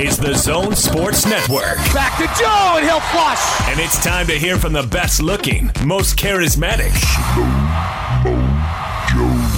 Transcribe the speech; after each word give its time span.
is 0.00 0.18
the 0.18 0.34
Zone 0.34 0.74
Sports 0.74 1.24
Network. 1.26 1.76
Back 1.94 2.18
to 2.18 2.26
Joe, 2.38 2.74
and 2.76 2.84
he'll 2.84 3.00
flush. 3.00 3.68
And 3.68 3.80
it's 3.80 4.02
time 4.02 4.26
to 4.26 4.38
hear 4.38 4.58
from 4.58 4.72
the 4.72 4.82
best 4.82 5.22
looking, 5.22 5.70
most 5.84 6.16
charismatic, 6.18 6.92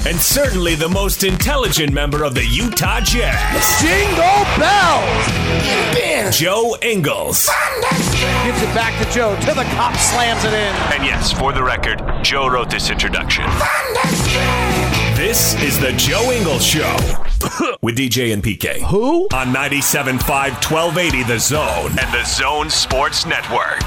and 0.06 0.16
certainly 0.18 0.74
the 0.74 0.88
most 0.88 1.24
intelligent 1.24 1.92
member 1.92 2.22
of 2.24 2.34
the 2.34 2.44
Utah 2.46 3.00
Jazz, 3.00 3.82
Jingle 3.82 4.44
bells. 4.58 6.07
Joe 6.32 6.76
Ingles. 6.82 7.48
Gives 8.44 8.62
it 8.62 8.74
back 8.74 8.92
to 9.02 9.10
Joe. 9.12 9.34
To 9.40 9.54
the 9.54 9.64
cop, 9.74 9.96
slams 9.96 10.44
it 10.44 10.52
in. 10.52 10.74
And 10.92 11.04
yes, 11.04 11.32
for 11.32 11.52
the 11.52 11.62
record, 11.62 12.02
Joe 12.22 12.48
wrote 12.48 12.68
this 12.70 12.90
introduction. 12.90 13.44
This 15.16 15.54
is 15.62 15.80
the 15.80 15.92
Joe 15.96 16.30
Ingles 16.30 16.64
Show 16.64 16.96
with 17.82 17.96
DJ 17.96 18.32
and 18.32 18.42
PK. 18.42 18.80
Who? 18.82 19.24
On 19.32 19.48
97.5 19.54 20.20
1280 20.20 21.22
The 21.24 21.38
Zone 21.38 21.90
and 21.98 22.14
the 22.14 22.24
Zone 22.24 22.68
Sports 22.68 23.24
Network. 23.24 23.80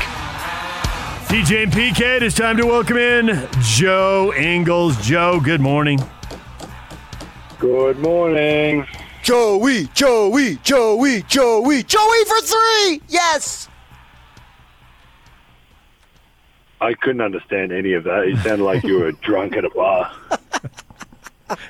DJ 1.28 1.64
and 1.64 1.72
PK, 1.72 2.18
it 2.18 2.24
is 2.24 2.34
time 2.34 2.58
to 2.58 2.66
welcome 2.66 2.98
in 2.98 3.48
Joe 3.62 4.34
Ingles. 4.36 4.98
Joe, 5.06 5.40
good 5.40 5.62
morning. 5.62 6.00
Good 7.60 8.00
morning. 8.00 8.88
Joey, 9.24 9.88
Joey, 9.94 10.56
Joey, 10.64 11.22
Joey, 11.24 11.84
Joey 11.84 12.26
for 12.26 12.42
three. 12.42 13.02
Yes. 13.08 13.68
I 16.80 16.94
couldn't 16.96 17.22
understand 17.22 17.72
any 17.72 17.94
of 17.94 18.04
that. 18.06 18.28
You 18.28 18.38
sounded 18.38 18.64
like 18.64 18.84
you 18.84 19.00
were 19.00 19.12
drunk 19.12 19.56
at 19.56 19.64
a 19.66 19.70
bar. 19.70 20.12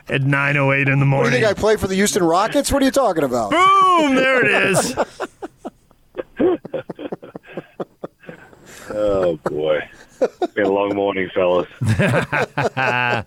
At 0.07 0.21
9.08 0.21 0.21
in 0.21 0.27
the 0.27 0.27
morning. 0.27 0.51
What 0.51 0.85
do 0.91 1.07
morning. 1.07 1.25
you 1.25 1.31
think 1.39 1.45
I 1.45 1.53
play 1.59 1.75
for 1.75 1.87
the 1.87 1.95
Houston 1.95 2.21
Rockets? 2.23 2.71
What 2.71 2.83
are 2.83 2.85
you 2.85 2.91
talking 2.91 3.23
about? 3.23 3.49
Boom, 3.49 4.13
there 4.15 4.45
it 4.45 4.69
is. 4.69 4.95
Oh 8.93 9.37
boy, 9.45 9.79
It's 10.19 10.53
been 10.53 10.65
a 10.65 10.69
long 10.71 10.93
morning, 10.95 11.29
fellas. 11.33 11.67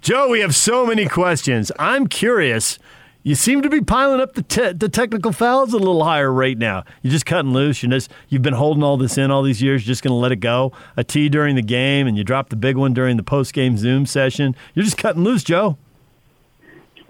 Joe, 0.00 0.28
we 0.28 0.40
have 0.40 0.54
so 0.54 0.86
many 0.86 1.06
questions. 1.06 1.70
I'm 1.78 2.06
curious. 2.06 2.78
You 3.22 3.34
seem 3.34 3.60
to 3.60 3.68
be 3.68 3.82
piling 3.82 4.18
up 4.20 4.32
the, 4.32 4.42
te- 4.42 4.72
the 4.72 4.88
technical 4.88 5.30
fouls 5.32 5.74
a 5.74 5.78
little 5.78 6.02
higher 6.02 6.32
rate 6.32 6.56
now. 6.56 6.84
You're 7.02 7.10
just 7.10 7.26
cutting 7.26 7.52
loose. 7.52 7.82
You're 7.82 7.90
just, 7.92 8.10
you've 8.30 8.40
been 8.40 8.54
holding 8.54 8.82
all 8.82 8.96
this 8.96 9.18
in 9.18 9.30
all 9.30 9.42
these 9.42 9.60
years. 9.60 9.82
You're 9.86 9.92
just 9.92 10.02
going 10.02 10.12
to 10.12 10.16
let 10.16 10.32
it 10.32 10.36
go. 10.36 10.72
A 10.96 11.04
T 11.04 11.28
during 11.28 11.54
the 11.54 11.62
game, 11.62 12.06
and 12.06 12.16
you 12.16 12.24
drop 12.24 12.48
the 12.48 12.56
big 12.56 12.76
one 12.78 12.94
during 12.94 13.18
the 13.18 13.22
post 13.22 13.52
game 13.52 13.76
Zoom 13.76 14.06
session. 14.06 14.56
You're 14.74 14.86
just 14.86 14.96
cutting 14.96 15.22
loose, 15.22 15.44
Joe. 15.44 15.76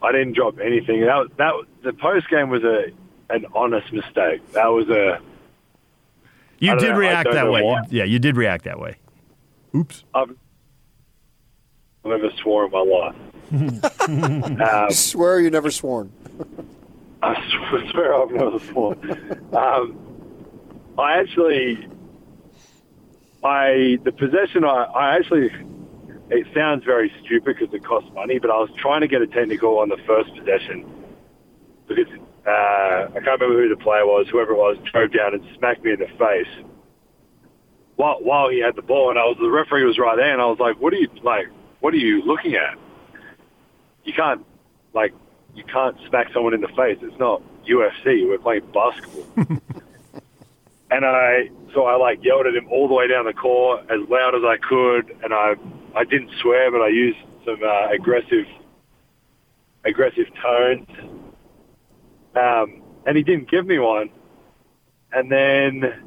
I 0.03 0.11
didn't 0.11 0.33
drop 0.33 0.59
anything. 0.59 1.03
That 1.03 1.15
was- 1.17 1.31
that 1.37 1.53
the 1.85 1.93
post 1.93 2.29
game 2.29 2.49
was 2.51 2.65
a 2.65 2.87
an 3.33 3.47
honest 3.55 3.93
mistake. 3.93 4.41
That 4.53 4.67
was 4.67 4.89
a 4.89 5.21
You 6.59 6.77
did 6.77 6.91
know. 6.91 6.97
React 6.97 7.31
that 7.33 7.49
way. 7.53 7.63
why. 7.63 7.83
Yeah, 7.89 8.03
you 8.03 8.19
did 8.19 8.37
react 8.37 8.65
that 8.65 8.81
way. 8.81 8.97
Oops. 9.77 10.03
I've 10.13 10.35
never 12.05 12.31
swore 12.43 12.67
in 12.67 12.71
my 12.71 12.81
life. 12.81 13.17
um, 14.61 14.91
swear 14.91 15.41
you 15.41 15.51
never 15.51 15.71
sworn. 15.71 16.13
I 17.23 17.35
swear 17.91 18.15
I've 18.15 18.31
never 18.31 18.59
sworn. 18.61 19.51
Um, 19.53 19.99
I 20.99 21.19
actually, 21.19 21.87
I 23.45 23.99
the 24.05 24.13
possession. 24.13 24.65
I, 24.65 24.85
I 24.85 25.17
actually. 25.17 25.51
It 26.33 26.47
sounds 26.55 26.85
very 26.85 27.13
stupid 27.25 27.57
because 27.59 27.75
it 27.75 27.85
costs 27.85 28.09
money, 28.15 28.39
but 28.39 28.51
I 28.51 28.59
was 28.59 28.71
trying 28.77 29.01
to 29.01 29.09
get 29.09 29.21
a 29.21 29.27
technical 29.27 29.81
on 29.81 29.89
the 29.89 29.97
first 30.07 30.33
possession 30.37 30.89
because 31.89 32.07
uh, 32.47 32.51
I 32.51 33.13
can't 33.15 33.41
remember 33.41 33.61
who 33.61 33.69
the 33.69 33.83
player 33.83 34.07
was. 34.07 34.29
Whoever 34.31 34.53
it 34.53 34.57
was 34.57 34.79
drove 34.93 35.13
down 35.13 35.35
and 35.35 35.45
smacked 35.59 35.83
me 35.83 35.91
in 35.93 35.99
the 35.99 36.07
face 36.07 36.65
while 37.97 38.19
while 38.23 38.49
he 38.49 38.61
had 38.61 38.77
the 38.77 38.83
ball, 38.83 39.11
and 39.11 39.19
I 39.19 39.25
was 39.25 39.37
the 39.41 39.51
referee 39.51 39.85
was 39.85 39.99
right 39.99 40.17
there, 40.17 40.33
and 40.33 40.41
I 40.41 40.47
was 40.47 40.59
like, 40.59 40.81
"What 40.81 40.95
are 40.95 40.97
you 40.97 41.09
like? 41.23 41.49
What 41.81 41.95
are 41.95 41.99
you 41.99 42.23
looking 42.25 42.55
at? 42.55 42.79
You 44.05 44.13
can't 44.13 44.45
like 44.95 45.13
you 45.55 45.65
can't 45.65 45.97
smack 46.09 46.29
someone 46.33 46.55
in 46.55 46.61
the 46.61 46.69
face. 46.69 46.99
It's 47.03 47.19
not 47.19 47.43
UFC. 47.65 48.29
We're 48.29 48.39
playing 48.39 48.67
basketball. 48.73 49.27
and 50.91 51.05
I, 51.05 51.51
so 51.75 51.85
I 51.85 51.97
like 51.97 52.25
yelled 52.25 52.47
at 52.47 52.55
him 52.55 52.69
all 52.71 52.89
the 52.89 52.95
way 52.95 53.09
down 53.09 53.25
the 53.25 53.33
court 53.33 53.83
as 53.91 54.09
loud 54.09 54.35
as 54.35 54.43
I 54.45 54.57
could, 54.57 55.17
and 55.23 55.33
I, 55.33 55.55
I 55.95 56.05
didn't 56.05 56.31
swear, 56.41 56.71
but 56.71 56.81
I 56.81 56.89
used 56.89 57.19
some 57.45 57.59
uh, 57.63 57.89
aggressive, 57.89 58.47
aggressive 59.85 60.27
tones. 60.43 60.89
Um, 62.35 62.83
and 63.07 63.17
he 63.17 63.23
didn't 63.23 63.51
give 63.51 63.67
me 63.67 63.79
one. 63.79 64.11
And 65.13 65.31
then 65.31 66.05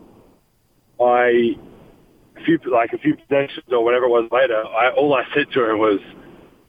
I, 0.99 1.57
a 2.37 2.43
few 2.43 2.59
like 2.71 2.93
a 2.93 2.97
few 2.97 3.15
possessions 3.15 3.65
or 3.71 3.83
whatever 3.83 4.05
it 4.05 4.09
was 4.09 4.29
later, 4.31 4.63
I 4.65 4.91
all 4.91 5.13
I 5.13 5.23
said 5.33 5.51
to 5.51 5.69
him 5.69 5.79
was 5.79 5.99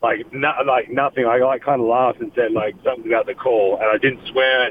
like 0.03 0.27
like 0.67 0.91
nothing. 0.91 1.27
I 1.27 1.39
like 1.39 1.63
kind 1.63 1.81
of 1.81 1.87
laughed 1.87 2.21
and 2.21 2.33
said 2.35 2.53
like 2.53 2.75
something 2.85 3.07
about 3.07 3.27
the 3.27 3.35
call, 3.35 3.79
and 3.81 3.85
I 3.85 3.99
didn't 3.99 4.27
swear, 4.29 4.71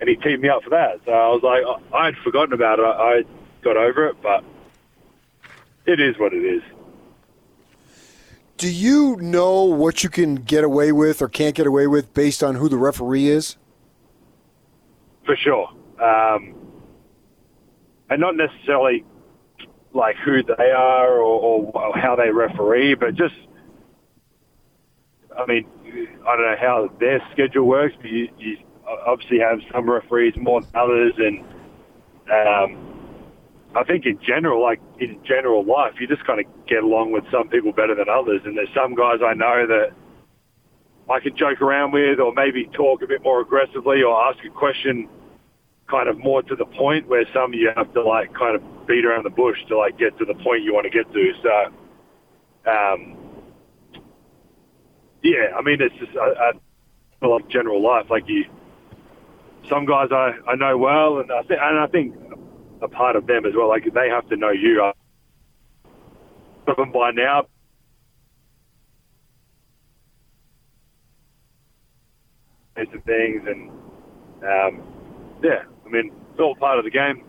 and 0.00 0.08
he 0.08 0.16
teed 0.16 0.40
me 0.40 0.48
up 0.48 0.62
for 0.62 0.70
that. 0.70 1.00
So 1.04 1.12
I 1.12 1.28
was 1.28 1.42
like, 1.42 1.62
I 1.92 2.06
had 2.06 2.16
forgotten 2.18 2.52
about 2.52 2.78
it. 2.78 2.82
I, 2.82 3.18
I 3.18 3.22
got 3.62 3.76
over 3.76 4.08
it, 4.08 4.16
but 4.22 4.44
it 5.86 6.00
is 6.00 6.18
what 6.18 6.32
it 6.32 6.44
is. 6.44 6.62
Do 8.56 8.70
you 8.70 9.16
know 9.16 9.64
what 9.64 10.04
you 10.04 10.08
can 10.08 10.36
get 10.36 10.62
away 10.64 10.92
with 10.92 11.20
or 11.20 11.28
can't 11.28 11.56
get 11.56 11.66
away 11.66 11.86
with 11.86 12.14
based 12.14 12.42
on 12.42 12.54
who 12.54 12.68
the 12.68 12.78
referee 12.78 13.28
is? 13.28 13.56
for 15.24 15.36
sure. 15.36 15.68
Um, 16.02 16.54
and 18.10 18.20
not 18.20 18.36
necessarily 18.36 19.04
like 19.94 20.16
who 20.24 20.42
they 20.42 20.70
are 20.70 21.18
or, 21.18 21.70
or 21.72 21.96
how 21.96 22.16
they 22.16 22.30
referee, 22.30 22.94
but 22.94 23.14
just, 23.14 23.34
I 25.38 25.46
mean, 25.46 25.66
I 26.26 26.36
don't 26.36 26.44
know 26.44 26.56
how 26.60 26.90
their 26.98 27.22
schedule 27.32 27.64
works, 27.64 27.94
but 28.00 28.10
you, 28.10 28.28
you 28.38 28.58
obviously 29.06 29.38
have 29.38 29.60
some 29.72 29.88
referees 29.88 30.34
more 30.36 30.60
than 30.60 30.70
others, 30.74 31.14
and 31.16 31.40
um, 32.30 32.94
I 33.76 33.84
think 33.84 34.06
in 34.06 34.18
general, 34.26 34.62
like 34.62 34.80
in 34.98 35.20
general 35.24 35.64
life, 35.64 35.94
you 36.00 36.06
just 36.06 36.24
kind 36.26 36.40
of 36.40 36.46
get 36.66 36.82
along 36.82 37.12
with 37.12 37.24
some 37.30 37.48
people 37.48 37.72
better 37.72 37.94
than 37.94 38.06
others, 38.08 38.40
and 38.44 38.56
there's 38.56 38.72
some 38.74 38.94
guys 38.94 39.20
I 39.24 39.34
know 39.34 39.66
that 39.66 39.92
I 41.08 41.20
can 41.20 41.36
joke 41.36 41.60
around 41.60 41.92
with 41.92 42.18
or 42.18 42.32
maybe 42.34 42.68
talk 42.72 43.02
a 43.02 43.06
bit 43.06 43.22
more 43.22 43.40
aggressively 43.40 44.02
or 44.02 44.20
ask 44.28 44.38
a 44.44 44.50
question 44.50 45.08
kind 45.94 46.08
of 46.08 46.18
more 46.18 46.42
to 46.42 46.56
the 46.56 46.64
point 46.64 47.06
where 47.06 47.24
some 47.32 47.54
you 47.54 47.70
have 47.76 47.92
to 47.94 48.02
like 48.02 48.34
kind 48.34 48.56
of 48.56 48.86
beat 48.86 49.04
around 49.04 49.24
the 49.24 49.30
bush 49.30 49.56
to 49.68 49.78
like 49.78 49.96
get 49.96 50.18
to 50.18 50.24
the 50.24 50.34
point 50.34 50.64
you 50.64 50.74
want 50.74 50.84
to 50.84 50.90
get 50.90 51.06
to. 51.12 51.32
So, 51.40 52.70
um, 52.70 53.16
yeah, 55.22 55.54
I 55.56 55.62
mean, 55.62 55.80
it's 55.80 55.94
just 55.94 56.10
a, 56.16 57.26
lot 57.26 57.42
of 57.42 57.48
general 57.48 57.80
life. 57.80 58.06
Like 58.10 58.24
you, 58.26 58.44
some 59.70 59.86
guys 59.86 60.08
I, 60.10 60.32
I 60.48 60.56
know 60.56 60.76
well, 60.76 61.20
and 61.20 61.30
I 61.30 61.42
think, 61.42 61.60
and 61.62 61.78
I 61.78 61.86
think 61.86 62.16
a 62.82 62.88
part 62.88 63.14
of 63.14 63.28
them 63.28 63.46
as 63.46 63.52
well. 63.56 63.68
Like 63.68 63.84
they 63.94 64.08
have 64.08 64.28
to 64.30 64.36
know 64.36 64.50
you. 64.50 64.82
I, 64.82 64.92
of 66.66 66.76
them 66.76 66.92
by 66.92 67.12
now, 67.12 67.46
some 72.76 73.02
things, 73.06 73.42
and 73.46 73.70
um, 74.42 74.82
yeah, 75.42 75.62
I 75.86 75.88
mean, 75.90 76.12
it's 76.30 76.40
all 76.40 76.54
part 76.56 76.78
of 76.78 76.84
the 76.84 76.90
game. 76.90 77.24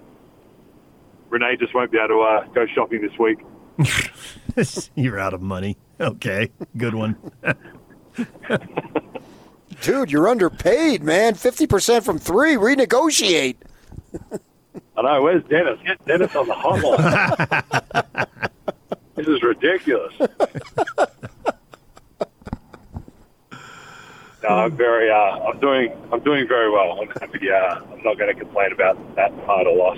Renae 1.29 1.59
just 1.59 1.73
won't 1.73 1.91
be 1.91 1.97
able 1.97 2.07
to 2.09 2.21
uh, 2.21 2.45
go 2.53 2.65
shopping 2.67 3.01
this 3.01 3.17
week. 3.19 3.39
You're 4.95 5.19
out 5.19 5.33
of 5.33 5.41
money. 5.41 5.77
Okay, 5.99 6.51
good 6.77 6.95
one. 6.95 7.15
Dude, 9.81 10.11
you're 10.11 10.27
underpaid, 10.27 11.03
man. 11.03 11.33
50% 11.35 12.03
from 12.03 12.17
three. 12.17 12.55
Renegotiate. 12.55 13.57
I 14.97 15.01
know. 15.01 15.21
Where's 15.21 15.43
Dennis? 15.45 15.79
Get 15.85 16.05
Dennis 16.05 16.35
on 16.35 16.47
the 16.47 16.53
hotline. 16.53 18.27
this 19.15 19.27
is 19.27 19.43
ridiculous. 19.43 20.13
No, 24.47 24.55
I'm 24.55 24.77
very. 24.77 25.09
Uh, 25.09 25.15
I'm 25.15 25.59
doing. 25.59 25.91
I'm 26.11 26.19
doing 26.19 26.47
very 26.47 26.69
well. 26.69 26.99
I'm 27.01 27.09
happy. 27.19 27.49
Uh, 27.49 27.79
I'm 27.91 28.03
not 28.03 28.17
going 28.17 28.33
to 28.33 28.39
complain 28.39 28.71
about 28.71 29.15
that 29.15 29.35
part 29.45 29.65
or 29.65 29.75
loss. 29.75 29.97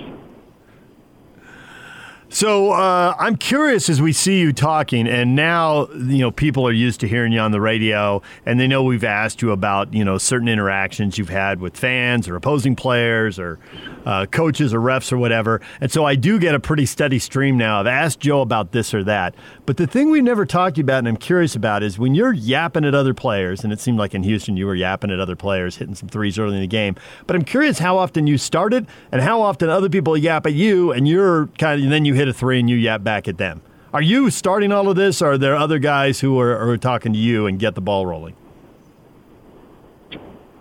So 2.30 2.72
uh, 2.72 3.14
I'm 3.18 3.36
curious 3.36 3.88
as 3.88 4.02
we 4.02 4.12
see 4.12 4.38
you 4.40 4.52
talking, 4.52 5.08
and 5.08 5.34
now 5.34 5.88
you 5.92 6.18
know 6.18 6.30
people 6.30 6.66
are 6.66 6.72
used 6.72 7.00
to 7.00 7.08
hearing 7.08 7.32
you 7.32 7.40
on 7.40 7.52
the 7.52 7.60
radio, 7.60 8.22
and 8.46 8.60
they 8.60 8.66
know 8.66 8.82
we've 8.82 9.04
asked 9.04 9.42
you 9.42 9.50
about 9.50 9.92
you 9.92 10.04
know 10.04 10.18
certain 10.18 10.48
interactions 10.48 11.18
you've 11.18 11.30
had 11.30 11.60
with 11.60 11.76
fans 11.76 12.28
or 12.28 12.36
opposing 12.36 12.76
players 12.76 13.38
or 13.38 13.58
uh, 14.06 14.26
coaches 14.26 14.72
or 14.72 14.80
refs 14.80 15.12
or 15.12 15.18
whatever. 15.18 15.60
And 15.80 15.90
so 15.90 16.04
I 16.04 16.14
do 16.14 16.38
get 16.38 16.54
a 16.54 16.60
pretty 16.60 16.86
steady 16.86 17.18
stream 17.18 17.56
now. 17.56 17.80
I've 17.80 17.86
asked 17.86 18.20
Joe 18.20 18.40
about 18.40 18.72
this 18.72 18.94
or 18.94 19.04
that, 19.04 19.34
but 19.66 19.76
the 19.76 19.86
thing 19.86 20.10
we've 20.10 20.24
never 20.24 20.46
talked 20.46 20.78
about, 20.78 20.98
and 20.98 21.08
I'm 21.08 21.16
curious 21.16 21.54
about, 21.54 21.82
is 21.82 21.98
when 21.98 22.14
you're 22.14 22.32
yapping 22.32 22.84
at 22.84 22.94
other 22.94 23.14
players, 23.14 23.64
and 23.64 23.72
it 23.72 23.80
seemed 23.80 23.98
like 23.98 24.14
in 24.14 24.22
Houston 24.22 24.56
you 24.56 24.66
were 24.66 24.74
yapping 24.74 25.10
at 25.10 25.20
other 25.20 25.36
players, 25.36 25.76
hitting 25.76 25.94
some 25.94 26.08
threes 26.08 26.38
early 26.38 26.54
in 26.54 26.60
the 26.60 26.66
game. 26.66 26.96
But 27.26 27.36
I'm 27.36 27.44
curious 27.44 27.78
how 27.78 27.98
often 27.98 28.26
you 28.26 28.38
started 28.38 28.86
and 29.12 29.22
how 29.22 29.40
often 29.40 29.68
other 29.68 29.88
people 29.88 30.16
yap 30.16 30.46
at 30.46 30.54
you, 30.54 30.92
and 30.92 31.08
you're 31.08 31.46
kind 31.58 31.80
of, 31.80 31.84
and 31.84 31.92
then 31.92 32.04
you 32.04 32.14
hit 32.14 32.28
a 32.28 32.32
three 32.32 32.60
and 32.60 32.68
you 32.68 32.76
yap 32.76 33.02
back 33.02 33.28
at 33.28 33.38
them. 33.38 33.62
Are 33.92 34.02
you 34.02 34.28
starting 34.28 34.70
all 34.70 34.90
of 34.90 34.96
this, 34.96 35.22
or 35.22 35.32
are 35.32 35.38
there 35.38 35.56
other 35.56 35.78
guys 35.78 36.20
who 36.20 36.38
are, 36.38 36.58
are 36.58 36.76
talking 36.76 37.14
to 37.14 37.18
you 37.18 37.46
and 37.46 37.58
get 37.58 37.74
the 37.74 37.80
ball 37.80 38.04
rolling? 38.04 38.36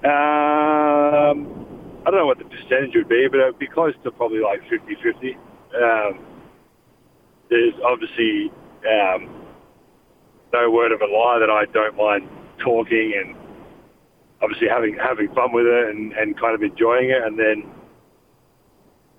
Um, 0.06 1.67
I 2.08 2.10
don't 2.10 2.20
know 2.22 2.26
what 2.26 2.38
the 2.38 2.46
percentage 2.46 2.96
would 2.96 3.10
be, 3.10 3.28
but 3.30 3.42
it 3.42 3.46
would 3.48 3.60
be 3.60 3.68
close 3.68 3.94
to 4.06 4.12
probably 4.12 4.40
like 4.40 4.62
50-50. 4.72 5.36
Um, 5.76 6.26
there's 7.50 7.74
obviously 7.84 8.50
um, 8.88 9.30
no 10.54 10.72
word 10.72 10.94
of 10.94 11.02
a 11.02 11.06
lie 11.06 11.38
that 11.40 11.50
I 11.50 11.66
don't 11.74 11.98
mind 11.98 12.30
talking 12.60 13.14
and 13.14 13.36
obviously 14.42 14.70
having 14.70 14.96
having 14.96 15.28
fun 15.36 15.52
with 15.52 15.66
it 15.66 15.90
and, 15.90 16.14
and 16.14 16.40
kind 16.40 16.56
of 16.56 16.64
enjoying 16.64 17.10
it. 17.10 17.22
And 17.22 17.38
then, 17.38 17.70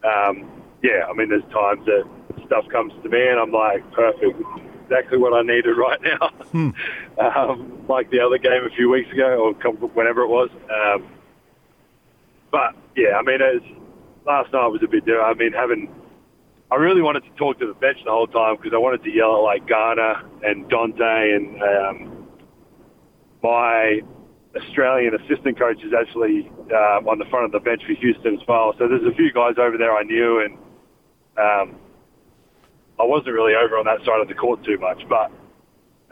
um, 0.02 0.50
yeah, 0.82 1.04
I 1.10 1.12
mean, 1.12 1.28
there's 1.28 1.44
times 1.52 1.84
that 1.84 2.04
stuff 2.46 2.64
comes 2.72 2.94
to 3.02 3.08
me 3.10 3.20
and 3.20 3.38
I'm 3.38 3.52
like, 3.52 3.84
perfect, 3.92 4.40
exactly 4.84 5.18
what 5.18 5.34
I 5.34 5.42
needed 5.42 5.76
right 5.76 6.00
now. 6.00 6.72
um, 7.18 7.84
like 7.86 8.10
the 8.10 8.20
other 8.20 8.38
game 8.38 8.64
a 8.64 8.74
few 8.74 8.88
weeks 8.88 9.12
ago 9.12 9.52
or 9.62 9.72
whenever 9.88 10.22
it 10.22 10.28
was. 10.28 10.48
Um, 10.72 11.17
but 12.50 12.74
yeah, 12.96 13.16
I 13.18 13.22
mean, 13.22 13.38
it's, 13.40 13.66
last 14.26 14.52
night 14.52 14.66
was 14.68 14.82
a 14.82 14.88
bit 14.88 15.04
different. 15.04 15.24
I 15.24 15.34
mean, 15.34 15.52
having 15.52 15.88
I 16.70 16.76
really 16.76 17.00
wanted 17.00 17.24
to 17.24 17.30
talk 17.36 17.58
to 17.60 17.66
the 17.66 17.72
bench 17.74 17.98
the 18.04 18.10
whole 18.10 18.26
time 18.26 18.56
because 18.56 18.72
I 18.74 18.78
wanted 18.78 19.02
to 19.04 19.10
yell 19.10 19.36
at 19.36 19.42
like 19.42 19.66
Garner 19.66 20.22
and 20.42 20.68
Dante 20.68 21.32
and 21.32 21.62
um, 21.62 22.28
my 23.42 24.00
Australian 24.54 25.14
assistant 25.14 25.58
coach 25.58 25.82
is 25.82 25.92
actually 25.96 26.50
um, 26.68 27.08
on 27.08 27.18
the 27.18 27.24
front 27.30 27.46
of 27.46 27.52
the 27.52 27.60
bench 27.60 27.82
for 27.86 27.94
Houston 27.94 28.34
as 28.34 28.46
well. 28.46 28.74
So 28.78 28.86
there's 28.86 29.06
a 29.06 29.16
few 29.16 29.32
guys 29.32 29.54
over 29.56 29.78
there 29.78 29.96
I 29.96 30.02
knew, 30.02 30.40
and 30.44 30.58
um, 31.38 31.80
I 33.00 33.04
wasn't 33.04 33.32
really 33.32 33.54
over 33.54 33.78
on 33.78 33.86
that 33.86 34.04
side 34.04 34.20
of 34.20 34.28
the 34.28 34.34
court 34.34 34.62
too 34.64 34.76
much. 34.76 35.00
But 35.08 35.32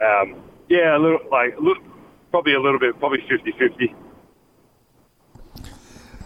um, 0.01 0.41
yeah, 0.69 0.97
a 0.97 0.99
little 0.99 1.19
like 1.29 1.53
a 1.53 1.61
little, 1.61 1.83
probably 2.31 2.53
a 2.53 2.61
little 2.61 2.79
bit, 2.79 2.97
probably 2.97 3.21
50-50. 3.29 3.93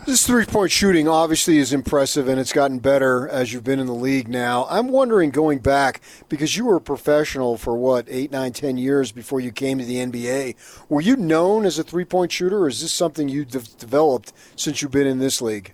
This 0.04 0.26
three 0.26 0.46
point 0.46 0.72
shooting 0.72 1.08
obviously 1.08 1.60
is 1.60 1.72
impressive 1.72 2.28
and 2.28 2.40
it's 2.40 2.52
gotten 2.52 2.80
better 2.80 3.28
as 3.28 3.54
you've 3.54 3.64
been 3.64 3.80
in 3.80 3.86
the 3.86 3.94
league 3.94 4.28
now. 4.28 4.66
I'm 4.68 4.88
wondering 4.88 5.30
going 5.30 5.60
back, 5.60 6.02
because 6.28 6.58
you 6.58 6.66
were 6.66 6.78
a 6.78 6.82
professional 6.82 7.56
for 7.56 7.78
what, 7.78 8.08
eight, 8.10 8.32
nine, 8.32 8.52
ten 8.52 8.78
years 8.78 9.12
before 9.12 9.40
you 9.40 9.52
came 9.52 9.78
to 9.78 9.86
the 9.86 9.98
NBA. 9.98 10.56
Were 10.90 11.02
you 11.02 11.16
known 11.16 11.66
as 11.66 11.78
a 11.78 11.84
three 11.84 12.04
point 12.04 12.32
shooter 12.32 12.64
or 12.64 12.68
is 12.68 12.82
this 12.82 12.92
something 12.92 13.30
you've 13.30 13.50
developed 13.78 14.34
since 14.56 14.82
you've 14.82 14.92
been 14.92 15.06
in 15.06 15.20
this 15.20 15.40
league? 15.40 15.72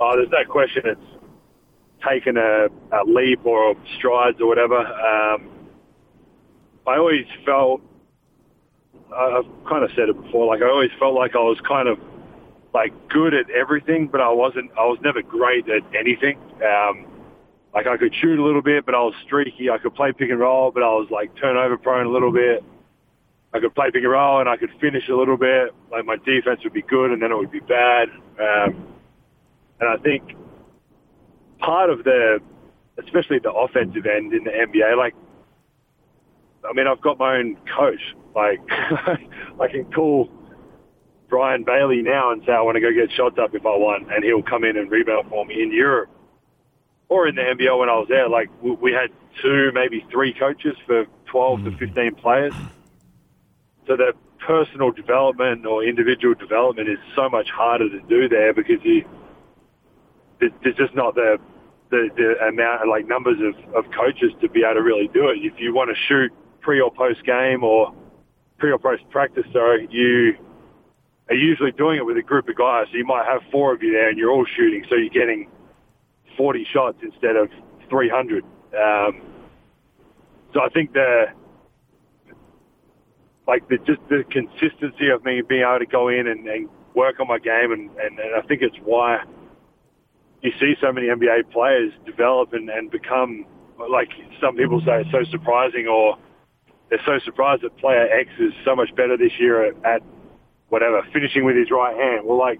Oh, 0.00 0.16
there's 0.16 0.30
no 0.30 0.50
question 0.50 0.84
it's 0.86 1.00
taken 2.02 2.38
a, 2.38 2.68
a 2.92 3.04
leap 3.04 3.44
or 3.44 3.76
strides 3.98 4.40
or 4.40 4.46
whatever. 4.46 4.78
Um, 4.78 5.50
I 6.86 6.96
always 6.96 7.26
felt, 7.44 7.82
I've 9.14 9.44
kind 9.68 9.84
of 9.84 9.90
said 9.94 10.08
it 10.08 10.18
before, 10.18 10.46
like 10.46 10.62
I 10.62 10.68
always 10.70 10.90
felt 10.98 11.14
like 11.14 11.36
I 11.36 11.40
was 11.40 11.60
kind 11.68 11.88
of 11.88 11.98
like 12.74 12.92
good 13.08 13.32
at 13.32 13.48
everything, 13.50 14.08
but 14.08 14.20
I 14.20 14.30
wasn't. 14.30 14.70
I 14.72 14.84
was 14.84 14.98
never 15.02 15.22
great 15.22 15.68
at 15.68 15.82
anything. 15.94 16.38
Um, 16.56 17.06
like 17.72 17.86
I 17.86 17.96
could 17.96 18.14
shoot 18.14 18.38
a 18.38 18.44
little 18.44 18.62
bit, 18.62 18.84
but 18.84 18.94
I 18.94 18.98
was 18.98 19.14
streaky. 19.24 19.70
I 19.70 19.78
could 19.78 19.94
play 19.94 20.12
pick 20.12 20.30
and 20.30 20.40
roll, 20.40 20.72
but 20.72 20.82
I 20.82 20.88
was 20.88 21.08
like 21.10 21.34
turnover 21.36 21.78
prone 21.78 22.06
a 22.06 22.10
little 22.10 22.32
bit. 22.32 22.64
I 23.52 23.60
could 23.60 23.74
play 23.74 23.86
pick 23.92 24.02
and 24.02 24.10
roll, 24.10 24.40
and 24.40 24.48
I 24.48 24.56
could 24.56 24.70
finish 24.80 25.08
a 25.08 25.14
little 25.14 25.36
bit. 25.36 25.72
Like 25.90 26.04
my 26.04 26.16
defense 26.16 26.60
would 26.64 26.72
be 26.72 26.82
good, 26.82 27.12
and 27.12 27.22
then 27.22 27.30
it 27.30 27.36
would 27.36 27.52
be 27.52 27.60
bad. 27.60 28.08
Um, 28.40 28.94
and 29.80 29.88
I 29.88 29.96
think 30.02 30.34
part 31.60 31.90
of 31.90 32.02
the, 32.02 32.40
especially 33.02 33.38
the 33.38 33.52
offensive 33.52 34.06
end 34.06 34.32
in 34.32 34.44
the 34.44 34.50
NBA, 34.50 34.96
like, 34.96 35.14
I 36.68 36.72
mean, 36.72 36.86
I've 36.86 37.00
got 37.00 37.18
my 37.18 37.36
own 37.36 37.56
coach. 37.76 38.00
Like, 38.34 38.60
I 38.68 39.68
can 39.70 39.84
call 39.92 40.30
Brian 41.34 41.64
Bailey 41.64 42.00
now 42.00 42.30
and 42.30 42.44
say, 42.46 42.52
I 42.52 42.60
want 42.60 42.76
to 42.76 42.80
go 42.80 42.92
get 42.92 43.10
shots 43.10 43.38
up 43.42 43.56
if 43.56 43.66
I 43.66 43.76
want, 43.76 44.06
and 44.14 44.22
he'll 44.22 44.40
come 44.40 44.62
in 44.62 44.76
and 44.76 44.88
rebound 44.88 45.28
for 45.28 45.44
me 45.44 45.64
in 45.64 45.72
Europe 45.72 46.08
or 47.08 47.26
in 47.26 47.34
the 47.34 47.42
NBL 47.42 47.76
when 47.76 47.88
I 47.88 47.98
was 47.98 48.06
there. 48.08 48.28
Like 48.28 48.50
we 48.62 48.92
had 48.92 49.10
two, 49.42 49.72
maybe 49.74 50.06
three 50.12 50.32
coaches 50.32 50.76
for 50.86 51.06
12 51.26 51.58
mm. 51.58 51.64
to 51.64 51.86
15 51.88 52.14
players. 52.14 52.54
So 53.88 53.96
the 53.96 54.12
personal 54.46 54.92
development 54.92 55.66
or 55.66 55.82
individual 55.82 56.34
development 56.34 56.88
is 56.88 56.98
so 57.16 57.28
much 57.28 57.50
harder 57.50 57.88
to 57.88 58.00
do 58.06 58.28
there 58.28 58.54
because 58.54 58.78
you, 58.84 59.04
there's 60.38 60.76
just 60.76 60.94
not 60.94 61.16
the, 61.16 61.38
the, 61.90 62.10
the 62.16 62.46
amount 62.46 62.88
like 62.88 63.08
numbers 63.08 63.38
of, 63.40 63.74
of 63.74 63.90
coaches 63.90 64.30
to 64.40 64.48
be 64.48 64.62
able 64.62 64.74
to 64.74 64.82
really 64.82 65.10
do 65.12 65.30
it. 65.30 65.38
If 65.38 65.54
you 65.58 65.74
want 65.74 65.90
to 65.90 65.96
shoot 66.06 66.30
pre 66.60 66.80
or 66.80 66.92
post 66.92 67.24
game 67.24 67.64
or 67.64 67.92
pre 68.58 68.70
or 68.70 68.78
post 68.78 69.02
practice, 69.10 69.46
sorry, 69.52 69.88
you 69.90 70.36
are 71.28 71.34
usually 71.34 71.72
doing 71.72 71.98
it 71.98 72.06
with 72.06 72.16
a 72.16 72.22
group 72.22 72.48
of 72.48 72.56
guys. 72.56 72.86
So 72.90 72.98
you 72.98 73.06
might 73.06 73.26
have 73.26 73.40
four 73.50 73.72
of 73.72 73.82
you 73.82 73.92
there 73.92 74.08
and 74.08 74.18
you're 74.18 74.30
all 74.30 74.46
shooting. 74.56 74.84
So 74.88 74.96
you're 74.96 75.08
getting 75.08 75.48
40 76.36 76.66
shots 76.72 76.98
instead 77.02 77.36
of 77.36 77.48
300. 77.88 78.44
Um, 78.44 79.22
so 80.52 80.60
I 80.60 80.68
think 80.68 80.92
the, 80.92 81.26
like 83.46 83.68
the, 83.68 83.78
just 83.78 84.00
the 84.08 84.24
consistency 84.30 85.08
of 85.08 85.24
me 85.24 85.42
being 85.42 85.62
able 85.62 85.78
to 85.78 85.86
go 85.86 86.08
in 86.08 86.26
and, 86.26 86.46
and 86.46 86.68
work 86.94 87.20
on 87.20 87.28
my 87.28 87.38
game. 87.38 87.72
And, 87.72 87.90
and, 87.98 88.18
and 88.18 88.34
I 88.36 88.46
think 88.46 88.62
it's 88.62 88.76
why 88.84 89.24
you 90.42 90.52
see 90.60 90.74
so 90.80 90.92
many 90.92 91.06
NBA 91.06 91.50
players 91.52 91.92
develop 92.04 92.52
and, 92.52 92.68
and 92.68 92.90
become, 92.90 93.46
like 93.90 94.10
some 94.40 94.56
people 94.56 94.80
say, 94.80 95.00
it's 95.00 95.10
so 95.10 95.24
surprising 95.30 95.86
or 95.86 96.18
they're 96.90 97.00
so 97.06 97.18
surprised 97.24 97.62
that 97.62 97.76
player 97.78 98.06
X 98.12 98.28
is 98.38 98.52
so 98.64 98.76
much 98.76 98.94
better 98.94 99.16
this 99.16 99.32
year 99.38 99.64
at, 99.64 99.74
at 99.84 100.02
whatever, 100.74 101.06
finishing 101.12 101.46
with 101.46 101.54
his 101.54 101.70
right 101.70 101.94
hand. 101.94 102.26
Well, 102.26 102.38
like 102.38 102.58